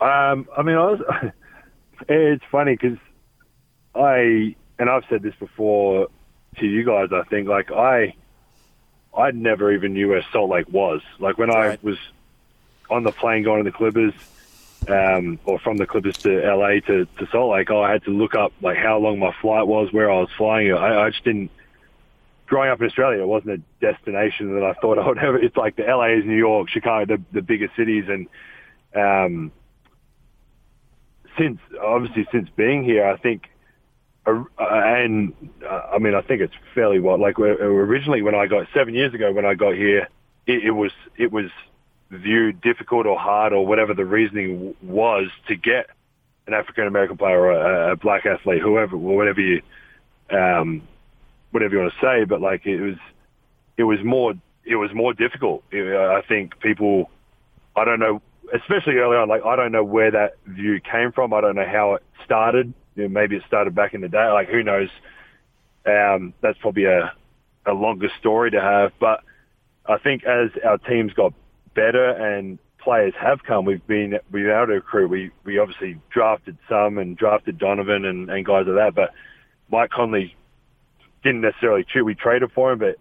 Um, 0.00 0.46
I 0.56 0.62
mean, 0.62 0.76
I 0.76 0.84
was, 0.90 1.00
it's 2.08 2.44
funny 2.50 2.76
because 2.80 2.98
I 3.94 4.54
and 4.78 4.88
I've 4.88 5.02
said 5.10 5.22
this 5.22 5.34
before 5.40 6.08
to 6.58 6.66
you 6.66 6.84
guys. 6.84 7.08
I 7.12 7.22
think 7.28 7.48
like 7.48 7.70
I, 7.70 8.14
I 9.16 9.30
never 9.32 9.72
even 9.72 9.92
knew 9.94 10.08
where 10.08 10.24
Salt 10.32 10.50
Lake 10.50 10.68
was. 10.68 11.00
Like 11.18 11.38
when 11.38 11.50
Right. 11.50 11.78
I 11.82 11.86
was 11.86 11.98
on 12.90 13.04
the 13.04 13.12
plane 13.12 13.42
going 13.42 13.64
to 13.64 13.70
the 13.70 13.76
Clippers, 13.76 14.14
um, 14.88 15.38
or 15.44 15.58
from 15.58 15.78
the 15.78 15.86
Clippers 15.86 16.14
to 16.22 16.28
LA 16.28 16.80
to, 16.86 17.06
to 17.18 17.26
Salt 17.32 17.52
Lake, 17.52 17.70
I 17.70 17.90
had 17.92 18.04
to 18.04 18.10
look 18.10 18.34
up 18.34 18.52
like 18.62 18.76
how 18.76 18.98
long 18.98 19.18
my 19.18 19.34
flight 19.42 19.66
was, 19.66 19.92
where 19.92 20.10
I 20.10 20.20
was 20.20 20.30
flying. 20.36 20.72
I, 20.72 21.06
I 21.06 21.10
just 21.10 21.24
didn't. 21.24 21.50
Growing 22.46 22.70
up 22.70 22.80
in 22.80 22.86
Australia, 22.86 23.20
it 23.20 23.26
wasn't 23.26 23.60
a 23.60 23.62
destination 23.84 24.54
that 24.54 24.64
I 24.64 24.72
thought 24.80 24.98
I 24.98 25.06
would 25.06 25.18
ever. 25.22 25.38
It's 25.38 25.56
like 25.56 25.76
the 25.76 25.82
LA 25.82 26.18
is 26.18 26.24
New 26.24 26.36
York, 26.38 26.70
Chicago, 26.70 27.16
the, 27.16 27.22
the 27.32 27.42
bigger 27.42 27.68
cities, 27.76 28.04
and 28.08 28.26
um, 28.96 29.52
since 31.38 31.58
obviously 31.82 32.26
since 32.32 32.48
being 32.56 32.84
here, 32.84 33.06
I 33.06 33.16
think, 33.16 33.48
uh, 34.26 34.44
and 34.58 35.32
uh, 35.64 35.90
I 35.94 35.98
mean, 35.98 36.14
I 36.14 36.20
think 36.20 36.40
it's 36.40 36.54
fairly 36.74 36.98
well. 37.00 37.18
Like 37.18 37.38
originally, 37.38 38.22
when 38.22 38.34
I 38.34 38.46
got 38.46 38.66
seven 38.74 38.94
years 38.94 39.14
ago, 39.14 39.32
when 39.32 39.46
I 39.46 39.54
got 39.54 39.74
here, 39.74 40.08
it, 40.46 40.64
it 40.64 40.70
was 40.72 40.92
it 41.16 41.32
was 41.32 41.50
viewed 42.10 42.60
difficult 42.60 43.06
or 43.06 43.18
hard 43.18 43.52
or 43.52 43.66
whatever 43.66 43.94
the 43.94 44.04
reasoning 44.04 44.74
was 44.82 45.28
to 45.46 45.56
get 45.56 45.90
an 46.46 46.54
African 46.54 46.86
American 46.86 47.16
player 47.16 47.40
or 47.40 47.52
a, 47.52 47.92
a 47.92 47.96
black 47.96 48.26
athlete, 48.26 48.62
whoever, 48.62 48.96
or 48.96 49.16
whatever 49.16 49.40
you, 49.40 49.62
um, 50.30 50.82
whatever 51.50 51.74
you 51.74 51.80
want 51.80 51.92
to 51.92 52.00
say. 52.00 52.24
But 52.24 52.40
like 52.40 52.66
it 52.66 52.80
was, 52.80 52.96
it 53.76 53.84
was 53.84 53.98
more 54.04 54.34
it 54.64 54.76
was 54.76 54.90
more 54.94 55.14
difficult. 55.14 55.64
It, 55.70 55.96
I 55.96 56.20
think 56.22 56.60
people, 56.60 57.10
I 57.74 57.84
don't 57.84 58.00
know 58.00 58.20
especially 58.52 58.96
early 58.96 59.16
on, 59.16 59.28
like 59.28 59.44
I 59.44 59.56
don't 59.56 59.72
know 59.72 59.84
where 59.84 60.10
that 60.10 60.36
view 60.46 60.80
came 60.80 61.12
from. 61.12 61.32
I 61.32 61.40
don't 61.40 61.56
know 61.56 61.66
how 61.66 61.94
it 61.94 62.02
started. 62.24 62.72
You 62.94 63.04
know, 63.04 63.08
maybe 63.08 63.36
it 63.36 63.42
started 63.46 63.74
back 63.74 63.94
in 63.94 64.00
the 64.00 64.08
day. 64.08 64.30
Like 64.30 64.48
who 64.48 64.62
knows? 64.62 64.88
Um, 65.86 66.34
that's 66.40 66.58
probably 66.58 66.84
a 66.84 67.12
a 67.66 67.72
longer 67.72 68.08
story 68.18 68.50
to 68.50 68.60
have. 68.60 68.92
But 68.98 69.22
I 69.86 69.98
think 69.98 70.24
as 70.24 70.50
our 70.64 70.78
teams 70.78 71.12
got 71.12 71.34
better 71.74 72.10
and 72.10 72.58
players 72.78 73.14
have 73.20 73.42
come, 73.42 73.64
we've 73.64 73.86
been 73.86 74.18
we've 74.30 74.44
been 74.44 74.56
able 74.56 74.66
to 74.66 74.72
recruit. 74.74 75.08
We 75.08 75.30
we 75.44 75.58
obviously 75.58 76.00
drafted 76.10 76.58
some 76.68 76.98
and 76.98 77.16
drafted 77.16 77.58
Donovan 77.58 78.04
and, 78.04 78.30
and 78.30 78.44
guys 78.44 78.66
like 78.66 78.76
that. 78.76 78.94
But 78.94 79.14
Mike 79.70 79.90
Conley 79.90 80.34
didn't 81.22 81.42
necessarily 81.42 81.84
choose. 81.84 82.04
We 82.04 82.14
traded 82.14 82.52
for 82.52 82.72
him, 82.72 82.78
but 82.78 82.96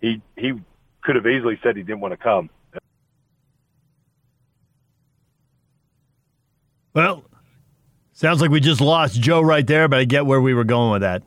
he 0.00 0.20
he 0.36 0.54
could 1.02 1.16
have 1.16 1.26
easily 1.26 1.58
said 1.62 1.76
he 1.76 1.82
didn't 1.82 2.00
want 2.00 2.12
to 2.12 2.16
come. 2.16 2.50
Well, 6.94 7.24
sounds 8.12 8.40
like 8.40 8.50
we 8.50 8.60
just 8.60 8.80
lost 8.80 9.20
Joe 9.20 9.40
right 9.40 9.66
there, 9.66 9.88
but 9.88 9.98
I 9.98 10.04
get 10.04 10.26
where 10.26 10.40
we 10.40 10.54
were 10.54 10.64
going 10.64 10.92
with 10.92 11.02
that. 11.02 11.22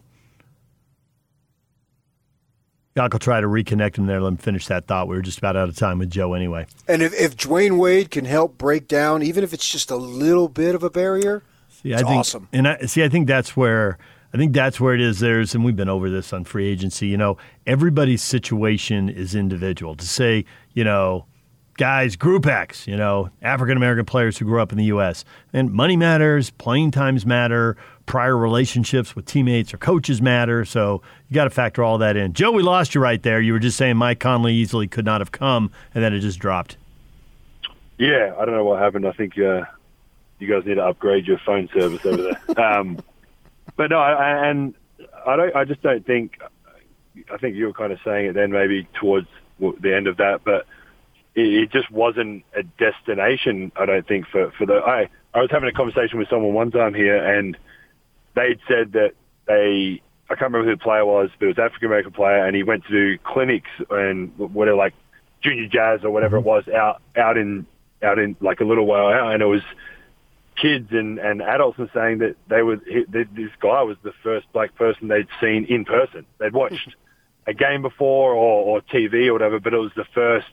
Doc 2.96 3.12
will 3.12 3.20
try 3.20 3.42
to 3.42 3.48
reconnect 3.48 3.98
him 3.98 4.06
there. 4.06 4.22
Let 4.22 4.30
him 4.30 4.38
finish 4.38 4.68
that 4.68 4.88
thought. 4.88 5.10
We 5.10 5.18
were 5.18 5.22
just 5.22 5.38
about 5.38 5.58
out 5.58 5.68
of 5.68 5.76
time 5.76 6.00
with 6.00 6.10
Joe 6.10 6.34
anyway. 6.34 6.66
And 6.88 7.02
if, 7.02 7.14
if 7.14 7.36
Dwyane 7.36 7.78
Wade 7.78 8.10
can 8.10 8.24
help 8.24 8.58
break 8.58 8.88
down, 8.88 9.22
even 9.22 9.44
if 9.44 9.54
it's 9.54 9.70
just 9.70 9.92
a 9.92 9.98
little 9.98 10.48
bit 10.48 10.76
of 10.76 10.84
a 10.84 10.90
barrier, 10.90 11.44
See, 11.86 11.92
It's 11.92 12.02
I 12.02 12.06
think, 12.06 12.20
awesome. 12.20 12.48
And 12.54 12.68
I 12.68 12.78
see. 12.86 13.04
I 13.04 13.10
think 13.10 13.28
that's 13.28 13.58
where 13.58 13.98
I 14.34 14.38
think 14.38 14.54
that's 14.54 14.80
where 14.80 14.96
it 14.96 15.02
is. 15.02 15.20
There's, 15.20 15.54
and 15.54 15.64
we've 15.64 15.76
been 15.76 15.90
over 15.90 16.10
this 16.10 16.32
on 16.34 16.46
free 16.46 16.68
agency. 16.68 17.08
You 17.08 17.18
know, 17.18 17.38
everybody's 17.68 18.24
situation 18.24 19.10
is 19.10 19.36
individual. 19.36 19.96
To 19.96 20.06
say, 20.06 20.46
you 20.74 20.84
know, 20.84 21.26
guys, 21.78 22.16
Group 22.16 22.46
X, 22.46 22.88
you 22.88 22.96
know, 22.96 23.30
African 23.42 23.78
American 23.78 24.06
players 24.06 24.38
who 24.38 24.46
grew 24.46 24.62
up 24.62 24.72
in 24.72 24.78
the 24.78 24.86
U.S. 24.86 25.26
and 25.54 25.72
money 25.72 25.98
matters, 25.98 26.50
playing 26.52 26.92
times 26.92 27.26
matter, 27.26 27.78
prior 28.06 28.38
relationships 28.38 29.16
with 29.16 29.26
teammates 29.26 29.74
or 29.74 29.78
coaches 29.78 30.22
matter. 30.22 30.66
So 30.66 31.02
you 31.30 31.36
got 31.36 31.46
to 31.46 31.50
factor 31.50 31.84
all 31.84 31.98
that 32.00 32.16
in. 32.16 32.34
Joe, 32.34 32.52
we 32.52 32.64
lost 32.64 32.96
you 32.96 33.02
right 33.02 33.22
there. 33.22 33.42
You 33.42 33.54
were 33.54 33.60
just 33.60 33.78
saying 33.78 33.98
Mike 33.98 34.20
Conley 34.20 34.54
easily 34.54 34.88
could 34.88 35.06
not 35.06 35.22
have 35.22 35.32
come, 35.32 35.72
and 35.94 36.04
then 36.04 36.14
it 36.14 36.20
just 36.20 36.40
dropped. 36.40 36.78
Yeah, 37.98 38.34
I 38.38 38.46
don't 38.46 38.56
know 38.56 38.66
what 38.66 38.82
happened. 38.82 39.08
I 39.08 39.12
think 39.12 39.38
uh, 39.38 39.62
you 40.40 40.48
guys 40.48 40.66
need 40.66 40.76
to 40.76 40.86
upgrade 40.86 41.26
your 41.26 41.40
phone 41.46 41.70
service 41.74 42.06
over 42.06 42.22
there. 42.24 42.60
um, 42.66 43.00
but 43.78 43.90
no, 43.90 44.00
I, 44.00 44.48
and 44.48 44.74
I 45.26 45.36
don't. 45.36 45.56
I 45.56 45.66
just 45.66 45.82
don't 45.82 46.06
think. 46.06 46.40
I 47.32 47.38
think 47.38 47.56
you 47.56 47.68
were 47.68 47.74
kind 47.74 47.94
of 47.94 48.00
saying 48.04 48.28
it 48.28 48.34
then, 48.34 48.52
maybe 48.52 48.88
towards 48.94 49.28
the 49.60 49.96
end 49.96 50.08
of 50.08 50.18
that, 50.18 50.42
but 50.44 50.68
it, 51.36 51.48
it 51.48 51.72
just 51.72 51.92
wasn't 51.92 52.44
a 52.56 52.64
destination. 52.64 53.72
I 53.76 53.86
don't 53.86 54.08
think 54.08 54.28
for 54.28 54.52
for 54.58 54.66
the. 54.66 54.76
I 54.76 55.10
I 55.34 55.42
was 55.42 55.50
having 55.52 55.70
a 55.70 55.74
conversation 55.74 56.18
with 56.20 56.30
someone 56.30 56.54
one 56.54 56.72
time 56.72 56.94
here, 56.94 57.18
and 57.18 57.58
they'd 58.36 58.60
said 58.68 58.94
that 58.94 59.12
they. 59.48 60.02
I 60.28 60.34
can't 60.34 60.52
remember 60.52 60.72
who 60.72 60.76
the 60.76 60.82
player 60.82 61.06
was, 61.06 61.30
but 61.38 61.46
it 61.46 61.48
was 61.50 61.58
an 61.58 61.66
African 61.66 61.88
American 61.88 62.12
player, 62.12 62.46
and 62.46 62.56
he 62.56 62.64
went 62.64 62.86
to 62.86 62.90
do 62.90 63.18
clinics 63.24 63.70
and 63.92 64.36
whatever, 64.38 64.76
like 64.76 64.96
junior 65.42 65.68
jazz 65.68 66.04
or 66.04 66.10
whatever 66.10 66.38
it 66.38 66.40
mm-hmm. 66.40 66.50
was, 66.50 66.68
out 66.68 67.02
out 67.16 67.38
in 67.38 67.68
out 68.02 68.18
in 68.18 68.36
like 68.42 68.60
a 68.60 68.64
little 68.64 68.86
while 68.86 69.08
out, 69.08 69.34
and 69.34 69.44
it 69.44 69.46
was 69.46 69.62
kids 70.60 70.88
and, 70.92 71.20
and 71.20 71.42
adults 71.42 71.78
and 71.78 71.90
saying 71.94 72.20
that 72.20 72.36
they 72.48 72.62
were 72.62 72.78
he, 72.88 73.04
this 73.10 73.52
guy 73.60 73.84
was 73.84 73.98
the 74.04 74.14
first 74.24 74.52
black 74.54 74.74
person 74.76 75.08
they'd 75.08 75.28
seen 75.42 75.66
in 75.66 75.86
person. 75.86 76.26
They'd 76.40 76.54
watched 76.54 76.96
a 77.48 77.54
game 77.54 77.82
before 77.82 78.34
or, 78.34 78.78
or 78.78 78.82
TV 78.82 79.28
or 79.28 79.34
whatever, 79.34 79.60
but 79.60 79.74
it 79.74 79.80
was 79.80 79.92
the 79.96 80.06
first. 80.14 80.48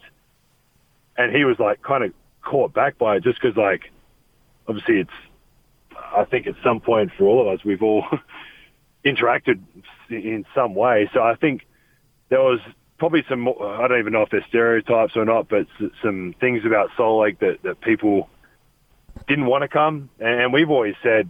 And 1.17 1.35
he 1.35 1.45
was 1.45 1.59
like 1.59 1.83
kind 1.83 2.05
of 2.05 2.13
caught 2.43 2.73
back 2.73 2.99
by 2.99 3.17
it 3.17 3.25
just 3.25 3.41
because, 3.41 3.57
like, 3.57 3.91
obviously 4.69 5.01
it's. 5.01 5.11
I 5.95 6.25
think 6.25 6.47
at 6.47 6.55
some 6.63 6.81
point 6.81 7.11
for 7.17 7.25
all 7.25 7.41
of 7.41 7.59
us, 7.59 7.65
we've 7.65 7.83
all 7.83 8.05
interacted 9.05 9.61
in 10.11 10.45
some 10.55 10.75
way. 10.75 11.11
So 11.15 11.23
I 11.23 11.37
think 11.37 11.67
there 12.29 12.41
was 12.41 12.61
probably 12.99 13.25
some. 13.29 13.49
I 13.49 13.89
don't 13.89 13.99
even 13.99 14.13
know 14.13 14.23
if 14.23 14.31
they're 14.31 14.45
stereotypes 14.49 15.17
or 15.17 15.25
not, 15.25 15.49
but 15.49 15.67
some 16.03 16.35
things 16.41 16.65
about 16.65 16.91
Salt 16.97 17.23
Lake 17.23 17.39
that 17.41 17.63
that 17.63 17.81
people 17.81 18.29
didn't 19.29 19.47
want 19.47 19.63
to 19.63 19.69
come, 19.69 20.09
and 20.19 20.53
we've 20.53 20.71
always 20.71 20.95
said, 21.03 21.29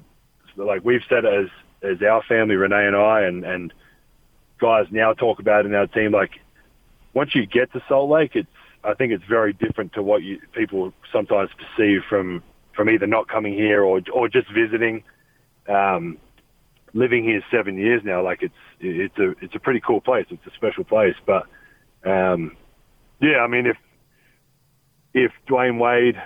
like 0.56 0.84
we've 0.84 1.02
said 1.08 1.24
as 1.24 1.48
as 1.82 2.00
our 2.02 2.22
family, 2.22 2.54
Renae 2.54 2.86
and 2.86 2.96
I, 2.96 3.22
and 3.22 3.44
and 3.44 3.72
guys 4.58 4.86
now 4.90 5.12
talk 5.12 5.40
about 5.40 5.66
in 5.66 5.74
our 5.74 5.86
team, 5.86 6.12
like 6.12 6.30
once 7.14 7.34
you 7.34 7.46
get 7.46 7.72
to 7.72 7.82
Salt 7.88 8.10
Lake, 8.10 8.32
it's 8.34 8.48
I 8.84 8.94
think 8.94 9.12
it's 9.12 9.24
very 9.28 9.52
different 9.52 9.92
to 9.94 10.02
what 10.02 10.22
you 10.22 10.40
people 10.54 10.92
sometimes 11.12 11.50
perceive 11.56 12.00
from 12.08 12.42
from 12.74 12.88
either 12.90 13.06
not 13.06 13.28
coming 13.28 13.54
here 13.54 13.82
or 13.82 14.00
or 14.12 14.28
just 14.28 14.52
visiting. 14.52 15.04
Um, 15.68 16.18
living 16.94 17.24
here 17.24 17.42
seven 17.50 17.78
years 17.78 18.02
now, 18.04 18.22
like 18.22 18.42
it's 18.42 18.54
it's 18.80 19.16
a 19.18 19.30
it's 19.40 19.54
a 19.54 19.60
pretty 19.60 19.80
cool 19.80 20.00
place. 20.00 20.26
It's 20.30 20.46
a 20.46 20.54
special 20.54 20.84
place, 20.84 21.14
but 21.26 21.46
um, 22.04 22.56
yeah, 23.20 23.38
I 23.38 23.46
mean 23.46 23.66
if 23.66 23.76
if 25.14 25.32
Dwyane 25.48 25.78
Wade 25.78 26.20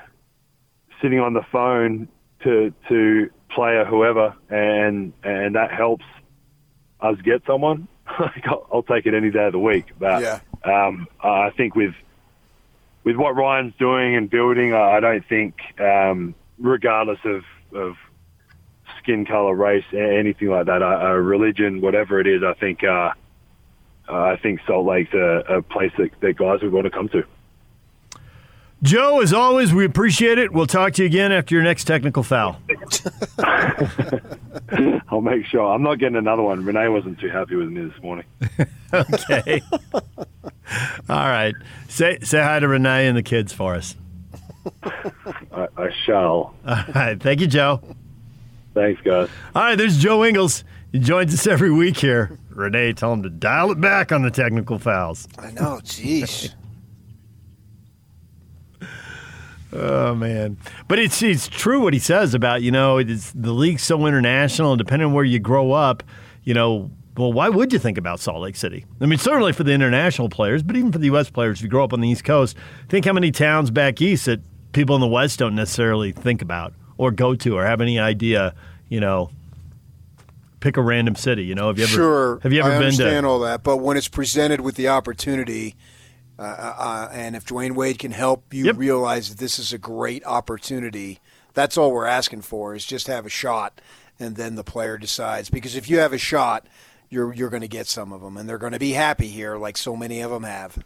sitting 1.03 1.21
on 1.21 1.35
the 1.35 1.43
phone 1.53 2.09
to 2.43 2.73
to 2.89 3.31
player 3.51 3.85
whoever 3.85 4.35
and 4.49 5.13
and 5.23 5.55
that 5.55 5.73
helps 5.73 6.05
us 7.01 7.17
get 7.23 7.43
someone, 7.47 7.89
I'll, 8.07 8.67
I'll 8.73 8.83
take 8.83 9.07
it 9.07 9.15
any 9.15 9.31
day 9.31 9.47
of 9.47 9.53
the 9.53 9.59
week. 9.59 9.87
But 9.99 10.23
Yeah. 10.23 10.41
um, 10.65 11.07
I 11.23 11.51
think 11.51 11.75
with 11.75 11.95
with 13.07 13.15
what 13.15 13.37
Ryan's 13.37 13.73
doing 13.79 14.17
and 14.17 14.29
building, 14.29 14.75
I 14.75 14.99
don't 14.99 15.25
think, 15.29 15.55
um, 15.79 16.35
regardless 16.59 17.21
of, 17.25 17.45
of 17.73 17.95
skin 19.01 19.25
color, 19.25 19.55
race, 19.55 19.85
anything 19.93 20.49
like 20.49 20.67
that, 20.67 20.83
a, 20.83 21.07
a 21.13 21.23
religion, 21.23 21.81
whatever 21.81 22.19
it 22.19 22.27
is, 22.27 22.43
I 22.43 22.55
think 22.55 22.83
uh, 22.83 23.13
I 24.09 24.37
think 24.43 24.61
Salt 24.67 24.87
Lake's 24.87 25.15
a, 25.15 25.45
a 25.49 25.63
place 25.63 25.93
that, 25.99 26.11
that 26.21 26.37
guys 26.37 26.63
would 26.63 26.73
want 26.73 26.87
to 26.87 26.91
come 26.91 27.09
to. 27.11 27.23
Joe, 28.83 29.21
as 29.21 29.33
always, 29.33 29.73
we 29.73 29.85
appreciate 29.85 30.39
it. 30.39 30.53
We'll 30.53 30.67
talk 30.67 30.95
to 30.95 31.03
you 31.03 31.07
again 31.07 31.31
after 31.31 31.55
your 31.55 31.63
next 31.63 31.85
technical 31.85 32.25
foul. 32.25 32.61
I'll 35.09 35.21
make 35.21 35.47
sure. 35.47 35.73
I'm 35.73 35.83
not 35.83 36.01
getting 36.01 36.17
another 36.17 36.43
one. 36.43 36.65
Renae 36.65 36.93
wasn't 36.93 37.21
too 37.21 37.31
happy 37.31 37.55
with 37.55 37.69
me 37.69 37.89
this 37.89 38.03
morning. 38.03 38.27
Okay. 38.95 39.61
All 41.09 41.29
right. 41.29 41.55
Say 41.89 42.19
say 42.21 42.43
hi 42.43 42.59
to 42.59 42.67
Renae 42.67 43.09
and 43.09 43.17
the 43.17 43.23
kids 43.23 43.53
for 43.53 43.75
us. 43.75 43.97
I, 45.53 45.69
I 45.77 45.91
shall. 46.05 46.55
All 46.67 46.85
right. 46.95 47.21
Thank 47.21 47.41
you, 47.41 47.47
Joe. 47.47 47.81
Thanks, 48.75 49.01
guys. 49.03 49.29
All 49.55 49.63
right. 49.63 49.77
There's 49.77 49.99
Joe 49.99 50.25
Ingles. 50.25 50.65
He 50.93 50.99
joins 50.99 51.33
us 51.35 51.47
every 51.47 51.71
week 51.71 51.97
here. 51.99 52.39
Renae, 52.55 52.97
tell 52.97 53.13
him 53.13 53.23
to 53.23 53.31
dial 53.31 53.71
it 53.71 53.81
back 53.81 54.13
on 54.13 54.23
the 54.23 54.31
technical 54.31 54.79
fouls. 54.79 55.29
I 55.39 55.51
know, 55.53 55.81
jeez. 55.83 56.53
Oh 59.73 60.15
man, 60.15 60.57
but 60.89 60.99
it's 60.99 61.21
it's 61.23 61.49
true 61.49 61.81
what 61.81 61.93
he 61.93 61.99
says 61.99 62.33
about 62.33 62.63
you 62.63 62.71
know 62.71 62.97
it's, 62.97 63.33
the 63.33 63.53
league's 63.53 63.83
so 63.83 64.07
international, 64.07 64.73
and 64.73 64.79
depending 64.79 65.09
on 65.09 65.13
where 65.13 65.25
you 65.25 65.39
grow 65.39 65.73
up, 65.73 66.03
you 66.45 66.55
know, 66.55 66.91
well, 67.17 67.33
why 67.33 67.49
would 67.49 67.73
you 67.73 67.79
think 67.79 67.99
about 67.99 68.21
Salt 68.21 68.41
Lake 68.41 68.57
City? 68.57 68.85
I 69.01 69.07
mean, 69.07 69.19
certainly 69.19 69.53
for 69.53 69.65
the 69.65 69.73
international 69.73 70.29
players, 70.29 70.63
but 70.63 70.77
even 70.77 70.93
for 70.93 70.99
the 70.99 71.07
U.S. 71.07 71.31
players, 71.31 71.59
if 71.59 71.63
you 71.65 71.69
grow 71.69 71.85
up 71.85 71.93
on 71.93 72.01
the 72.01 72.09
East 72.09 72.25
Coast, 72.25 72.57
think 72.89 73.05
how 73.05 73.13
many 73.13 73.31
towns 73.31 73.71
back 73.71 74.01
east 74.01 74.27
that 74.27 74.41
people 74.73 74.95
in 74.95 75.01
the 75.01 75.07
West 75.07 75.39
don't 75.39 75.55
necessarily 75.55 76.13
think 76.13 76.43
about 76.43 76.75
or 76.99 77.11
go 77.11 77.35
to 77.35 77.57
or 77.57 77.65
have 77.65 77.81
any 77.81 77.99
idea. 77.99 78.55
You 78.89 79.01
know, 79.01 79.31
pick 80.61 80.77
a 80.77 80.83
random 80.83 81.15
city. 81.17 81.45
You 81.45 81.55
know, 81.55 81.69
have 81.69 81.79
you 81.79 81.85
ever 81.85 81.93
Sure, 81.93 82.41
have 82.43 82.53
you 82.53 82.61
ever 82.61 82.71
I 82.71 82.79
been 82.79 82.83
understand 82.85 83.25
to? 83.25 83.29
all 83.29 83.41
that, 83.41 83.63
but 83.63 83.79
when 83.79 83.97
it's 83.97 84.09
presented 84.09 84.61
with 84.61 84.75
the 84.77 84.89
opportunity, 84.89 85.75
uh, 86.39 86.43
uh, 86.43 87.09
and 87.13 87.35
if 87.35 87.45
Dwyane 87.47 87.75
Wade 87.75 87.99
can 87.99 88.13
help 88.13 88.53
you 88.53 88.67
Yep. 88.67 88.77
realize 88.77 89.29
that 89.31 89.39
this 89.39 89.59
is 89.59 89.73
a 89.73 89.79
great 89.79 90.25
opportunity, 90.27 91.19
that's 91.55 91.77
all 91.77 91.93
we're 91.93 92.07
asking 92.07 92.43
for 92.43 92.75
is 92.75 92.85
just 92.85 93.07
have 93.07 93.27
a 93.27 93.31
shot, 93.31 93.81
and 94.21 94.37
then 94.37 94.55
the 94.55 94.65
player 94.65 94.99
decides. 94.99 95.51
Because 95.51 95.75
if 95.77 95.89
you 95.91 95.99
have 95.99 96.13
a 96.13 96.19
shot, 96.19 96.67
you're 97.11 97.33
you're 97.33 97.51
going 97.51 97.63
to 97.63 97.69
get 97.69 97.87
some 97.87 98.13
of 98.13 98.21
them, 98.21 98.37
and 98.37 98.49
they're 98.49 98.59
going 98.59 98.73
to 98.73 98.79
be 98.79 98.93
happy 98.93 99.29
here, 99.29 99.57
like 99.57 99.77
so 99.77 99.97
many 99.97 100.21
of 100.21 100.31
them 100.31 100.45
have. 100.45 100.79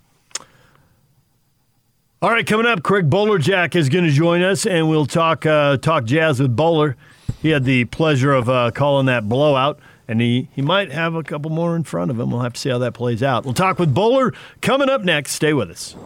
All 2.22 2.30
right, 2.30 2.46
coming 2.46 2.66
up, 2.66 2.83
Craig 2.83 3.09
Bolerjack 3.09 3.74
is 3.74 3.88
going 3.88 4.04
to 4.04 4.11
join 4.11 4.42
us, 4.42 4.66
and 4.66 4.90
we'll 4.90 5.06
talk 5.06 5.46
uh, 5.46 5.78
talk 5.78 6.04
jazz 6.04 6.38
with 6.40 6.54
Bowler. 6.54 6.96
He 7.40 7.48
had 7.48 7.64
the 7.64 7.87
pleasure 7.87 8.33
of 8.33 8.48
uh, 8.48 8.70
calling 8.72 9.06
that 9.06 9.28
blowout, 9.28 9.80
and 10.06 10.20
he, 10.20 10.48
he 10.52 10.61
might 10.61 10.92
have 10.92 11.14
a 11.14 11.22
couple 11.22 11.50
more 11.50 11.74
in 11.74 11.85
front 11.85 12.11
of 12.11 12.20
him. 12.20 12.30
We'll 12.30 12.42
have 12.42 12.52
to 12.52 12.61
see 12.61 12.68
how 12.68 12.78
that 12.78 12.92
plays 12.92 13.22
out. 13.22 13.44
We'll 13.44 13.54
talk 13.54 13.78
with 13.78 13.94
Bowler 13.94 14.35
coming 14.61 14.90
up 14.90 15.02
next. 15.02 15.33
Stay 15.33 15.54
with 15.54 15.70
us. 15.70 15.96